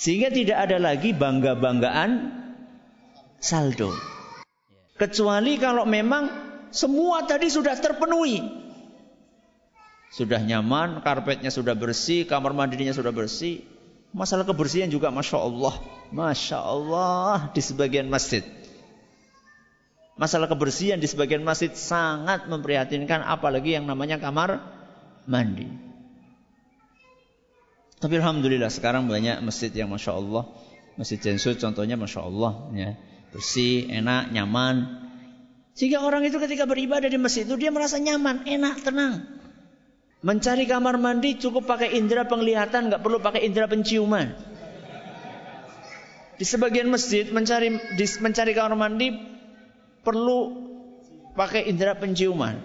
Sehingga 0.00 0.32
tidak 0.32 0.56
ada 0.64 0.80
lagi 0.80 1.12
bangga-banggaan 1.12 2.32
saldo. 3.36 3.92
Kecuali 4.96 5.60
kalau 5.60 5.84
memang 5.84 6.32
semua 6.72 7.28
tadi 7.28 7.52
sudah 7.52 7.76
terpenuhi. 7.76 8.40
Sudah 10.08 10.40
nyaman, 10.40 11.04
karpetnya 11.04 11.52
sudah 11.52 11.76
bersih, 11.76 12.24
kamar 12.24 12.56
mandinya 12.56 12.96
sudah 12.96 13.12
bersih. 13.12 13.60
Masalah 14.16 14.48
kebersihan 14.48 14.88
juga 14.88 15.12
Masya 15.12 15.36
Allah. 15.36 15.74
Masya 16.10 16.58
Allah 16.58 17.52
di 17.52 17.60
sebagian 17.60 18.08
masjid. 18.08 18.42
Masalah 20.16 20.48
kebersihan 20.48 20.96
di 20.96 21.08
sebagian 21.12 21.44
masjid 21.44 21.76
sangat 21.76 22.48
memprihatinkan 22.48 23.20
apalagi 23.20 23.76
yang 23.76 23.84
namanya 23.84 24.16
kamar 24.16 24.64
mandi. 25.28 25.89
Tapi 28.00 28.16
alhamdulillah 28.16 28.72
sekarang 28.72 29.12
banyak 29.12 29.44
masjid 29.44 29.68
yang 29.68 29.92
masya 29.92 30.16
Allah, 30.16 30.48
masjid 30.96 31.20
Jensut 31.20 31.60
contohnya 31.60 32.00
masya 32.00 32.24
Allah, 32.24 32.52
ya 32.72 32.90
bersih, 33.30 33.86
enak, 33.92 34.34
nyaman. 34.34 35.06
Sehingga 35.76 36.02
orang 36.02 36.26
itu 36.26 36.36
ketika 36.42 36.66
beribadah 36.66 37.06
di 37.06 37.20
masjid 37.20 37.46
itu 37.46 37.56
dia 37.56 37.70
merasa 37.70 37.96
nyaman, 37.96 38.44
enak, 38.44 38.82
tenang. 38.82 39.14
Mencari 40.20 40.68
kamar 40.68 41.00
mandi 41.00 41.40
cukup 41.40 41.64
pakai 41.64 41.96
indera 41.96 42.28
penglihatan, 42.28 42.92
nggak 42.92 43.00
perlu 43.00 43.20
pakai 43.24 43.48
indera 43.48 43.64
penciuman. 43.68 44.36
Di 46.36 46.44
sebagian 46.44 46.88
masjid 46.88 47.28
mencari 47.28 47.68
di, 47.96 48.04
mencari 48.20 48.52
kamar 48.52 48.76
mandi 48.76 49.12
perlu 50.04 50.68
pakai 51.36 51.68
indera 51.68 51.96
penciuman. 51.96 52.60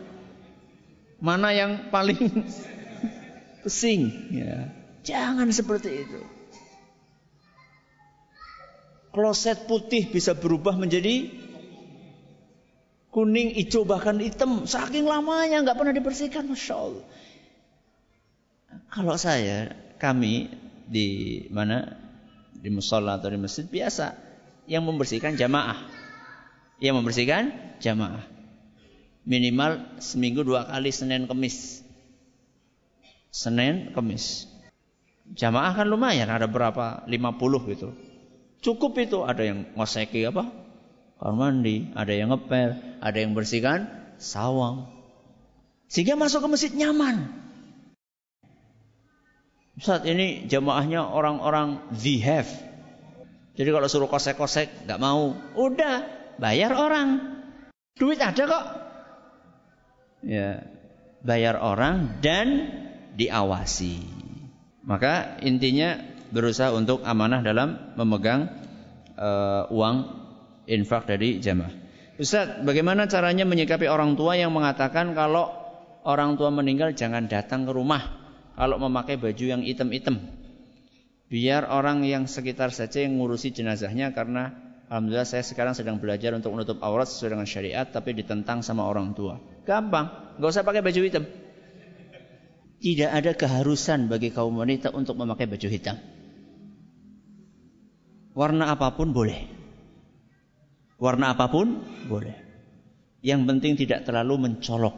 Mana 1.20 1.56
yang 1.56 1.92
paling 1.92 2.20
pesing? 3.64 4.32
Ya. 4.36 4.85
Jangan 5.06 5.48
seperti 5.54 6.04
itu. 6.04 6.22
Kloset 9.14 9.70
putih 9.70 10.12
bisa 10.12 10.36
berubah 10.36 10.76
menjadi 10.76 11.32
kuning, 13.16 13.56
hijau, 13.56 13.88
bahkan 13.88 14.20
hitam. 14.20 14.68
Saking 14.68 15.08
lamanya 15.08 15.64
nggak 15.64 15.78
pernah 15.78 15.96
dibersihkan, 15.96 16.52
masya 16.52 16.76
Allah. 16.76 17.06
Kalau 18.92 19.16
saya, 19.16 19.72
kami 20.02 20.52
di 20.90 21.42
mana 21.48 21.96
di 22.52 22.68
musola 22.68 23.16
atau 23.16 23.32
di 23.32 23.40
masjid 23.40 23.64
biasa 23.64 24.20
yang 24.68 24.84
membersihkan 24.84 25.40
jamaah, 25.40 25.80
yang 26.84 27.00
membersihkan 27.00 27.56
jamaah 27.80 28.36
minimal 29.26 29.82
seminggu 29.98 30.46
dua 30.46 30.70
kali 30.70 30.94
Senin 30.94 31.26
Kemis. 31.26 31.82
Senin 33.34 33.92
Kemis. 33.92 34.48
Jamaah 35.34 35.74
kan 35.74 35.90
lumayan, 35.90 36.30
ada 36.30 36.46
berapa? 36.46 37.02
50 37.10 37.72
gitu. 37.74 37.90
Cukup 38.62 38.94
itu. 39.02 39.26
Ada 39.26 39.42
yang 39.42 39.66
ngoseki 39.74 40.30
apa? 40.30 40.54
Kamar 41.18 41.34
mandi. 41.34 41.90
Ada 41.98 42.14
yang 42.14 42.30
ngepel. 42.30 43.02
Ada 43.02 43.18
yang 43.18 43.34
bersihkan 43.34 43.90
sawang. 44.22 44.86
Sehingga 45.90 46.14
masuk 46.14 46.46
ke 46.46 46.48
masjid 46.50 46.74
nyaman. 46.74 47.30
Saat 49.76 50.08
ini 50.08 50.48
jamaahnya 50.48 51.04
orang-orang 51.04 51.84
the 51.92 52.22
have. 52.24 52.48
Jadi 53.56 53.70
kalau 53.72 53.88
suruh 53.92 54.08
kosek-kosek 54.08 54.88
nggak 54.88 55.02
mau. 55.02 55.36
Udah 55.56 56.08
bayar 56.40 56.76
orang. 56.76 57.38
Duit 57.96 58.20
ada 58.20 58.44
kok. 58.44 58.66
Ya, 60.26 60.66
bayar 61.24 61.60
orang 61.60 62.20
dan 62.24 62.48
diawasi. 63.16 64.15
Maka 64.86 65.42
intinya 65.42 65.98
berusaha 66.30 66.70
untuk 66.74 67.02
amanah 67.02 67.42
dalam 67.42 67.98
memegang 67.98 68.50
uh, 69.18 69.66
uang 69.74 69.96
infak 70.70 71.10
dari 71.10 71.42
jamaah. 71.42 71.74
Ustaz, 72.16 72.64
bagaimana 72.64 73.12
caranya 73.12 73.44
menyikapi 73.44 73.92
orang 73.92 74.16
tua 74.16 74.40
yang 74.40 74.54
mengatakan 74.56 75.12
kalau 75.18 75.52
orang 76.08 76.40
tua 76.40 76.54
meninggal 76.54 76.96
jangan 76.96 77.28
datang 77.28 77.68
ke 77.68 77.76
rumah 77.76 78.00
kalau 78.56 78.80
memakai 78.80 79.20
baju 79.20 79.46
yang 79.46 79.62
hitam-hitam. 79.66 80.22
Biar 81.28 81.68
orang 81.68 82.06
yang 82.06 82.30
sekitar 82.30 82.70
saja 82.72 83.04
yang 83.04 83.18
ngurusi 83.20 83.52
jenazahnya 83.52 84.14
karena 84.14 84.54
alhamdulillah 84.88 85.28
saya 85.28 85.42
sekarang 85.42 85.74
sedang 85.74 85.98
belajar 85.98 86.32
untuk 86.38 86.54
menutup 86.54 86.78
aurat 86.86 87.10
sesuai 87.10 87.36
dengan 87.36 87.50
syariat 87.50 87.90
tapi 87.90 88.16
ditentang 88.16 88.62
sama 88.62 88.86
orang 88.86 89.12
tua. 89.18 89.42
Gampang, 89.66 90.38
nggak 90.40 90.50
usah 90.54 90.64
pakai 90.64 90.86
baju 90.86 91.02
hitam. 91.02 91.26
Tidak 92.86 93.10
ada 93.10 93.34
keharusan 93.34 94.06
bagi 94.06 94.30
kaum 94.30 94.62
wanita 94.62 94.94
untuk 94.94 95.18
memakai 95.18 95.50
baju 95.50 95.68
hitam. 95.74 95.98
Warna 98.38 98.70
apa 98.70 98.94
pun 98.94 99.10
boleh. 99.10 99.50
Warna 101.02 101.34
apa 101.34 101.50
pun 101.50 101.82
boleh. 102.06 102.38
Yang 103.26 103.42
penting 103.50 103.74
tidak 103.74 104.06
terlalu 104.06 104.38
mencolok. 104.38 104.94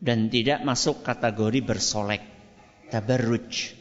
Dan 0.00 0.32
tidak 0.32 0.64
masuk 0.64 1.04
kategori 1.04 1.60
bersolek. 1.60 2.24
Tabarruj. 2.88 3.76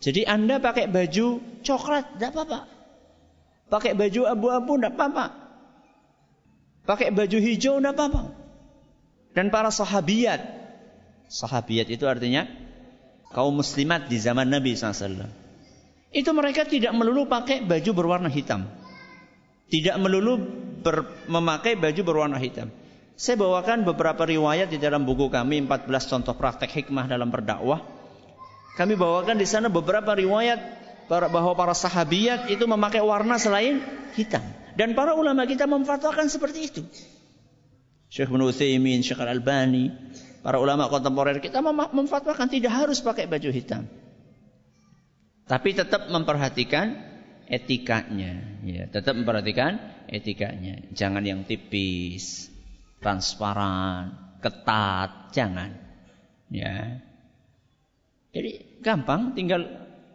Jadi 0.00 0.24
Anda 0.24 0.64
pakai 0.64 0.88
baju 0.88 1.44
coklat, 1.60 2.16
tidak 2.16 2.40
apa-apa. 2.40 2.60
Pakai 3.68 3.92
baju 3.92 4.20
abu-abu, 4.24 4.80
tidak 4.80 4.96
apa-apa. 4.96 5.26
Pakai 6.88 7.12
baju 7.12 7.36
hijau, 7.36 7.84
tidak 7.84 8.00
apa-apa. 8.00 8.22
Dan 9.36 9.52
para 9.52 9.68
sahabiat, 9.68 10.57
sahabiat 11.28 11.92
itu 11.92 12.08
artinya 12.08 12.48
kaum 13.30 13.54
muslimat 13.60 14.08
di 14.08 14.16
zaman 14.18 14.48
Nabi 14.48 14.74
SAW. 14.74 15.28
Itu 16.08 16.32
mereka 16.32 16.64
tidak 16.64 16.96
melulu 16.96 17.28
pakai 17.28 17.62
baju 17.62 17.90
berwarna 17.92 18.32
hitam. 18.32 18.64
Tidak 19.68 20.00
melulu 20.00 20.40
ber, 20.80 21.04
memakai 21.28 21.76
baju 21.76 22.00
berwarna 22.00 22.40
hitam. 22.40 22.72
Saya 23.14 23.36
bawakan 23.36 23.84
beberapa 23.84 24.24
riwayat 24.24 24.72
di 24.72 24.80
dalam 24.80 25.04
buku 25.04 25.28
kami 25.28 25.60
14 25.68 25.86
contoh 26.08 26.32
praktek 26.32 26.70
hikmah 26.70 27.04
dalam 27.10 27.28
berdakwah 27.28 27.98
kami 28.78 28.94
bawakan 28.94 29.42
di 29.42 29.46
sana 29.50 29.66
beberapa 29.66 30.14
riwayat 30.14 30.60
bahwa 31.10 31.50
para 31.58 31.74
sahabiat 31.74 32.46
itu 32.46 32.62
memakai 32.62 33.02
warna 33.02 33.34
selain 33.34 33.82
hitam. 34.14 34.46
Dan 34.78 34.94
para 34.94 35.18
ulama 35.18 35.42
kita 35.50 35.66
memfatwakan 35.66 36.30
seperti 36.30 36.70
itu. 36.70 36.82
Syekh 38.06 38.30
bin 38.30 38.38
Utsaimin, 38.38 39.02
Syekh 39.02 39.18
Al-Albani, 39.18 39.90
para 40.42 40.58
ulama 40.62 40.86
kontemporer 40.86 41.42
kita 41.42 41.62
memfatwakan 41.64 42.48
tidak 42.48 42.72
harus 42.72 43.02
pakai 43.02 43.26
baju 43.26 43.50
hitam. 43.50 43.84
Tapi 45.48 45.72
tetap 45.72 46.12
memperhatikan 46.12 46.92
etikanya, 47.48 48.60
ya, 48.60 48.84
tetap 48.92 49.16
memperhatikan 49.16 49.80
etikanya. 50.12 50.84
Jangan 50.92 51.24
yang 51.24 51.48
tipis, 51.48 52.52
transparan, 53.00 54.12
ketat, 54.44 55.32
jangan. 55.32 55.72
Ya. 56.52 57.00
Jadi 58.36 58.80
gampang 58.84 59.32
tinggal 59.32 59.64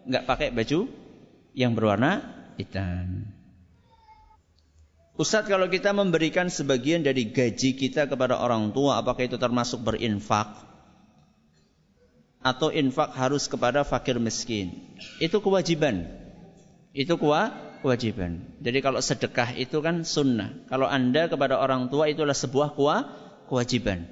nggak 0.05 0.25
pakai 0.29 0.53
baju 0.53 0.85
yang 1.57 1.73
berwarna 1.73 2.21
hitam. 2.61 3.25
Ustadz 5.13 5.45
kalau 5.45 5.69
kita 5.69 5.93
memberikan 5.93 6.49
sebagian 6.49 7.05
dari 7.05 7.29
gaji 7.29 7.77
kita 7.77 8.09
kepada 8.09 8.41
orang 8.41 8.73
tua 8.73 8.97
apakah 8.97 9.29
itu 9.29 9.37
termasuk 9.37 9.85
berinfak? 9.85 10.57
Atau 12.41 12.73
infak 12.73 13.13
harus 13.13 13.45
kepada 13.45 13.85
fakir 13.85 14.17
miskin? 14.17 14.73
Itu 15.21 15.39
kewajiban. 15.39 16.09
Itu 16.91 17.15
kewajiban. 17.15 18.57
Jadi 18.59 18.79
kalau 18.81 18.99
sedekah 18.99 19.53
itu 19.53 19.79
kan 19.85 20.01
sunnah. 20.01 20.51
Kalau 20.67 20.89
anda 20.89 21.29
kepada 21.29 21.61
orang 21.61 21.93
tua 21.93 22.09
itulah 22.09 22.35
sebuah 22.35 22.73
kewajiban. 23.47 24.09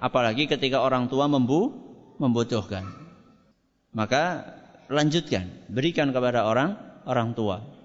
Apalagi 0.00 0.48
ketika 0.48 0.80
orang 0.80 1.12
tua 1.12 1.28
membu 1.28 1.76
membutuhkan. 2.16 2.88
Maka 3.92 4.48
lanjutkan, 4.88 5.68
berikan 5.68 6.10
kepada 6.10 6.48
orang 6.48 6.80
orang 7.04 7.36
tua. 7.36 7.75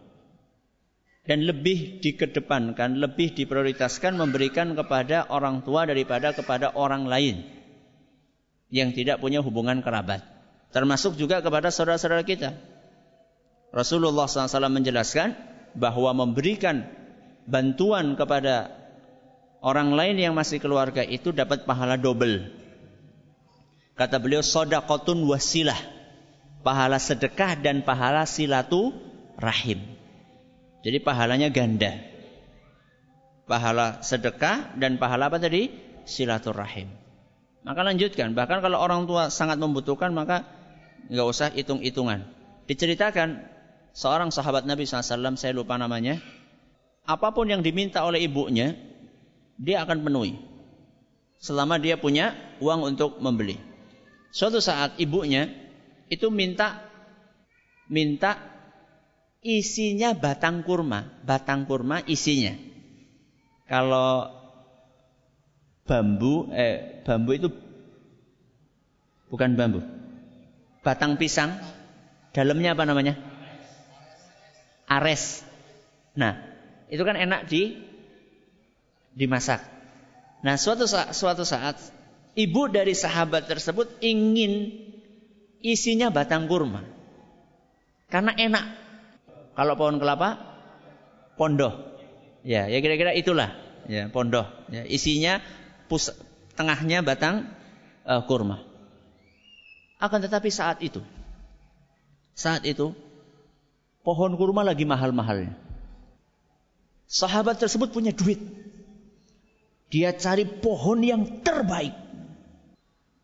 Dan 1.31 1.47
lebih 1.47 2.03
dikedepankan, 2.03 2.99
lebih 2.99 3.31
diprioritaskan 3.31 4.19
memberikan 4.19 4.75
kepada 4.75 5.31
orang 5.31 5.63
tua 5.63 5.87
daripada 5.87 6.35
kepada 6.35 6.75
orang 6.75 7.07
lain 7.07 7.47
yang 8.67 8.91
tidak 8.91 9.23
punya 9.23 9.39
hubungan 9.39 9.79
kerabat. 9.79 10.27
Termasuk 10.75 11.15
juga 11.15 11.39
kepada 11.39 11.71
saudara-saudara 11.71 12.27
kita. 12.27 12.51
Rasulullah 13.71 14.27
SAW 14.27 14.67
menjelaskan 14.75 15.31
bahwa 15.79 16.11
memberikan 16.11 16.83
bantuan 17.47 18.19
kepada 18.19 18.75
orang 19.63 19.95
lain 19.95 20.19
yang 20.19 20.35
masih 20.35 20.59
keluarga 20.59 20.99
itu 20.99 21.31
dapat 21.31 21.63
pahala 21.63 21.95
double. 21.95 22.51
Kata 23.95 24.19
beliau, 24.19 24.43
sodakotun 24.43 25.23
wasilah 25.31 25.79
pahala 26.59 26.99
sedekah 26.99 27.55
dan 27.55 27.87
pahala 27.87 28.27
silatu 28.27 28.91
rahim. 29.39 30.00
Jadi 30.81 30.97
pahalanya 31.01 31.53
ganda. 31.53 31.97
Pahala 33.45 34.01
sedekah 34.01 34.77
dan 34.77 34.97
pahala 34.97 35.29
apa 35.29 35.37
tadi? 35.37 35.69
Silaturahim. 36.05 36.89
Maka 37.61 37.81
lanjutkan. 37.85 38.33
Bahkan 38.33 38.59
kalau 38.65 38.81
orang 38.81 39.05
tua 39.05 39.29
sangat 39.29 39.61
membutuhkan 39.61 40.09
maka 40.13 40.45
nggak 41.09 41.27
usah 41.27 41.53
hitung-hitungan. 41.53 42.25
Diceritakan 42.65 43.45
seorang 43.93 44.33
sahabat 44.33 44.65
Nabi 44.65 44.87
SAW, 44.89 45.37
saya 45.37 45.53
lupa 45.53 45.77
namanya. 45.77 46.17
Apa 47.05 47.33
pun 47.33 47.49
yang 47.49 47.65
diminta 47.65 48.05
oleh 48.05 48.25
ibunya, 48.25 48.77
dia 49.57 49.85
akan 49.85 50.05
penuhi. 50.05 50.37
Selama 51.41 51.81
dia 51.81 51.97
punya 51.97 52.37
uang 52.61 52.93
untuk 52.93 53.17
membeli. 53.17 53.57
Suatu 54.29 54.61
saat 54.61 54.95
ibunya 55.01 55.49
itu 56.07 56.29
minta 56.29 56.85
minta 57.91 58.50
isinya 59.41 60.13
batang 60.13 60.61
kurma, 60.61 61.09
batang 61.25 61.65
kurma 61.65 62.05
isinya. 62.05 62.53
Kalau 63.65 64.29
bambu 65.85 66.47
eh 66.53 67.01
bambu 67.01 67.31
itu 67.33 67.49
bukan 69.33 69.57
bambu. 69.57 69.81
Batang 70.81 71.17
pisang 71.17 71.57
dalamnya 72.33 72.73
apa 72.73 72.83
namanya? 72.85 73.17
Ares. 74.89 75.45
Nah, 76.17 76.35
itu 76.91 77.01
kan 77.01 77.15
enak 77.15 77.47
di 77.47 77.79
dimasak. 79.15 79.63
Nah, 80.41 80.57
suatu 80.57 80.89
saat, 80.89 81.13
suatu 81.13 81.45
saat 81.45 81.77
ibu 82.33 82.67
dari 82.67 82.97
sahabat 82.97 83.45
tersebut 83.45 84.01
ingin 84.01 84.73
isinya 85.61 86.09
batang 86.09 86.49
kurma. 86.49 86.83
Karena 88.11 88.35
enak. 88.35 88.80
Kalau 89.51 89.73
pohon 89.75 89.99
kelapa, 89.99 90.39
pondoh. 91.35 91.73
Ya, 92.41 92.65
ya 92.71 92.79
kira-kira 92.79 93.11
itulah. 93.11 93.53
Ya, 93.85 94.07
pondoh. 94.07 94.47
Ya, 94.71 94.87
isinya 94.87 95.43
pus 95.91 96.13
tengahnya 96.55 97.03
batang 97.03 97.49
uh, 98.07 98.23
kurma. 98.23 98.63
Akan 100.01 100.23
tetapi 100.23 100.49
saat 100.49 100.81
itu, 100.81 101.03
saat 102.33 102.65
itu 102.65 102.97
pohon 104.01 104.33
kurma 104.33 104.65
lagi 104.65 104.81
mahal-mahalnya. 104.87 105.53
Sahabat 107.05 107.59
tersebut 107.59 107.91
punya 107.91 108.15
duit. 108.15 108.39
Dia 109.91 110.15
cari 110.15 110.47
pohon 110.47 111.03
yang 111.03 111.43
terbaik. 111.43 111.91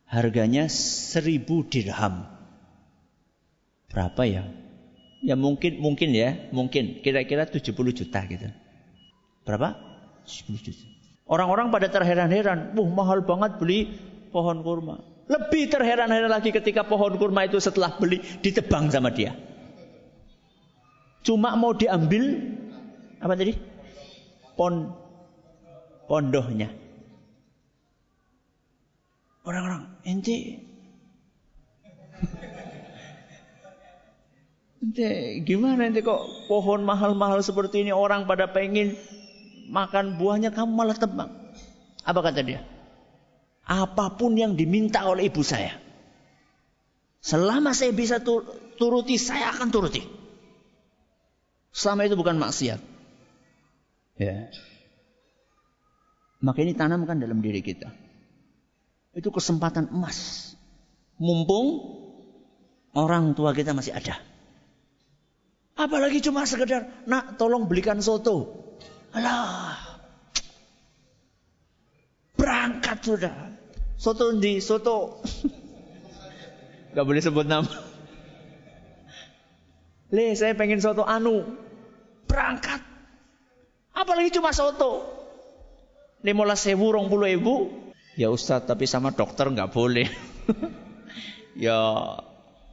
Harganya 0.03 0.67
seribu 0.67 1.63
dirham. 1.63 2.27
Berapa 3.87 4.27
ya? 4.27 4.43
Ya 5.25 5.33
mungkin 5.33 5.81
mungkin 5.81 6.13
ya, 6.13 6.49
mungkin 6.53 7.01
kira-kira 7.01 7.49
70 7.49 7.73
juta 7.93 8.19
gitu. 8.29 8.47
Berapa? 9.41 9.77
70 10.27 10.61
juta. 10.61 10.85
Orang-orang 11.27 11.73
pada 11.73 11.91
terheran-heran, 11.91 12.77
"Wah, 12.77 12.89
mahal 12.91 13.25
banget 13.25 13.59
beli 13.59 13.79
pohon 14.31 14.63
kurma." 14.63 15.01
Lebih 15.27 15.67
terheran-heran 15.67 16.31
lagi 16.31 16.55
ketika 16.55 16.87
pohon 16.87 17.19
kurma 17.19 17.43
itu 17.43 17.59
setelah 17.59 17.99
beli 17.99 18.23
ditebang 18.39 18.87
sama 18.87 19.11
dia. 19.11 19.35
Cuma 21.27 21.51
mau 21.59 21.75
diambil 21.75 22.39
apa 23.19 23.33
tadi? 23.35 23.51
Pon 24.55 24.95
pondohnya. 26.07 26.71
Orang-orang, 29.43 29.83
ente 30.07 30.63
Ente 34.77 35.41
gimana 35.41 35.89
ente 35.89 36.05
kok 36.05 36.21
pohon 36.45 36.85
mahal-mahal 36.85 37.41
seperti 37.41 37.81
ini 37.81 37.89
orang 37.89 38.29
pada 38.29 38.45
pengen 38.53 38.93
makan 39.73 40.21
buahnya 40.21 40.53
kamu 40.53 40.71
malah 40.73 40.97
tebang. 40.97 41.33
Apa 42.05 42.19
kata 42.21 42.45
dia? 42.45 42.61
Apa 43.67 44.15
pun 44.15 44.37
yang 44.37 44.55
diminta 44.55 45.03
oleh 45.03 45.27
ibu 45.27 45.43
saya. 45.43 45.75
Selama 47.19 47.75
saya 47.75 47.91
bisa 47.91 48.23
turuti, 48.79 49.19
saya 49.19 49.51
akan 49.51 49.67
turuti. 49.67 49.99
Selama 51.75 52.07
itu 52.07 52.15
bukan 52.15 52.39
maksiat. 52.39 52.79
Ya. 54.17 54.47
Maka 56.39 56.63
ini 56.63 56.77
tanamkan 56.77 57.19
dalam 57.19 57.43
diri 57.43 57.59
kita. 57.59 57.91
Itu 59.11 59.33
kesempatan 59.33 59.91
emas. 59.91 60.53
Mumpung 61.17 61.97
orang 62.93 63.33
tua 63.33 63.51
kita 63.51 63.73
masih 63.73 63.91
ada. 63.97 64.21
Apalagi 65.77 66.25
cuma 66.25 66.41
sekedar, 66.49 66.89
nak 67.05 67.37
tolong 67.37 67.69
belikan 67.69 68.01
soto. 68.01 68.65
Alah. 69.13 69.77
Berangkat 72.33 72.97
sudah. 73.05 73.37
Soto 73.93 74.33
di 74.41 74.57
soto. 74.57 75.21
Gak 76.97 77.05
boleh 77.05 77.21
sebut 77.21 77.45
nama. 77.45 77.69
Le, 80.09 80.33
saya 80.33 80.57
pengen 80.57 80.81
soto 80.81 81.05
anu. 81.05 81.45
Berangkat. 82.25 82.81
Apalagi 83.93 84.33
cuma 84.33 84.49
soto. 84.57 85.13
Lima 86.25 86.57
sewu, 86.57 86.89
rong 86.89 87.05
puluh 87.05 87.37
ibu. 87.37 87.69
Ya 88.17 88.33
Ustadz, 88.33 88.65
tapi 88.65 88.89
sama 88.89 89.13
dokter 89.13 89.45
nggak 89.45 89.69
boleh. 89.69 90.09
ya 91.65 91.77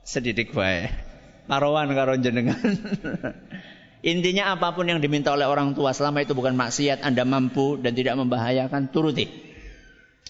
sedikit 0.08 0.56
baik 0.56 1.13
karowan 1.46 1.92
karo 1.92 2.14
jenengan. 2.18 2.58
Intinya 4.04 4.52
apa 4.52 4.76
pun 4.76 4.84
yang 4.84 5.00
diminta 5.00 5.32
oleh 5.32 5.48
orang 5.48 5.72
tua 5.72 5.96
selama 5.96 6.20
itu 6.20 6.36
bukan 6.36 6.52
maksiat, 6.52 7.00
Anda 7.00 7.24
mampu 7.24 7.80
dan 7.80 7.96
tidak 7.96 8.20
membahayakan, 8.20 8.92
turuti. 8.92 9.54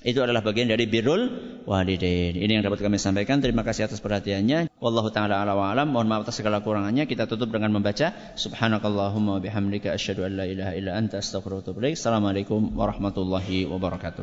Itu 0.04 0.20
adalah 0.20 0.44
bagian 0.44 0.68
dari 0.68 0.84
birrul 0.84 1.32
walidain. 1.64 2.36
Ini 2.36 2.60
yang 2.60 2.62
dapat 2.62 2.84
kami 2.84 3.00
sampaikan. 3.00 3.40
Terima 3.40 3.64
kasih 3.64 3.88
atas 3.88 4.04
perhatiannya. 4.04 4.68
Wallahu 4.76 5.08
taala 5.08 5.40
ala 5.40 5.56
wa 5.56 5.72
alam. 5.72 5.88
Mohon 5.88 6.06
maaf 6.12 6.22
atas 6.28 6.44
segala 6.44 6.60
kurangannya. 6.60 7.08
Kita 7.08 7.24
tutup 7.24 7.48
dengan 7.48 7.72
membaca 7.72 8.12
subhanakallahumma 8.36 9.40
bihamdika 9.40 9.96
asyhadu 9.96 10.28
an 10.28 10.32
la 10.36 10.44
ilaha 10.44 10.76
illa 10.76 10.92
anta 11.00 11.24
astaghfiruka 11.24 11.72
wa 11.72 11.80
atubu. 11.80 11.96
Assalamualaikum 11.96 12.76
warahmatullahi 12.76 13.64
wabarakatuh. 13.64 14.22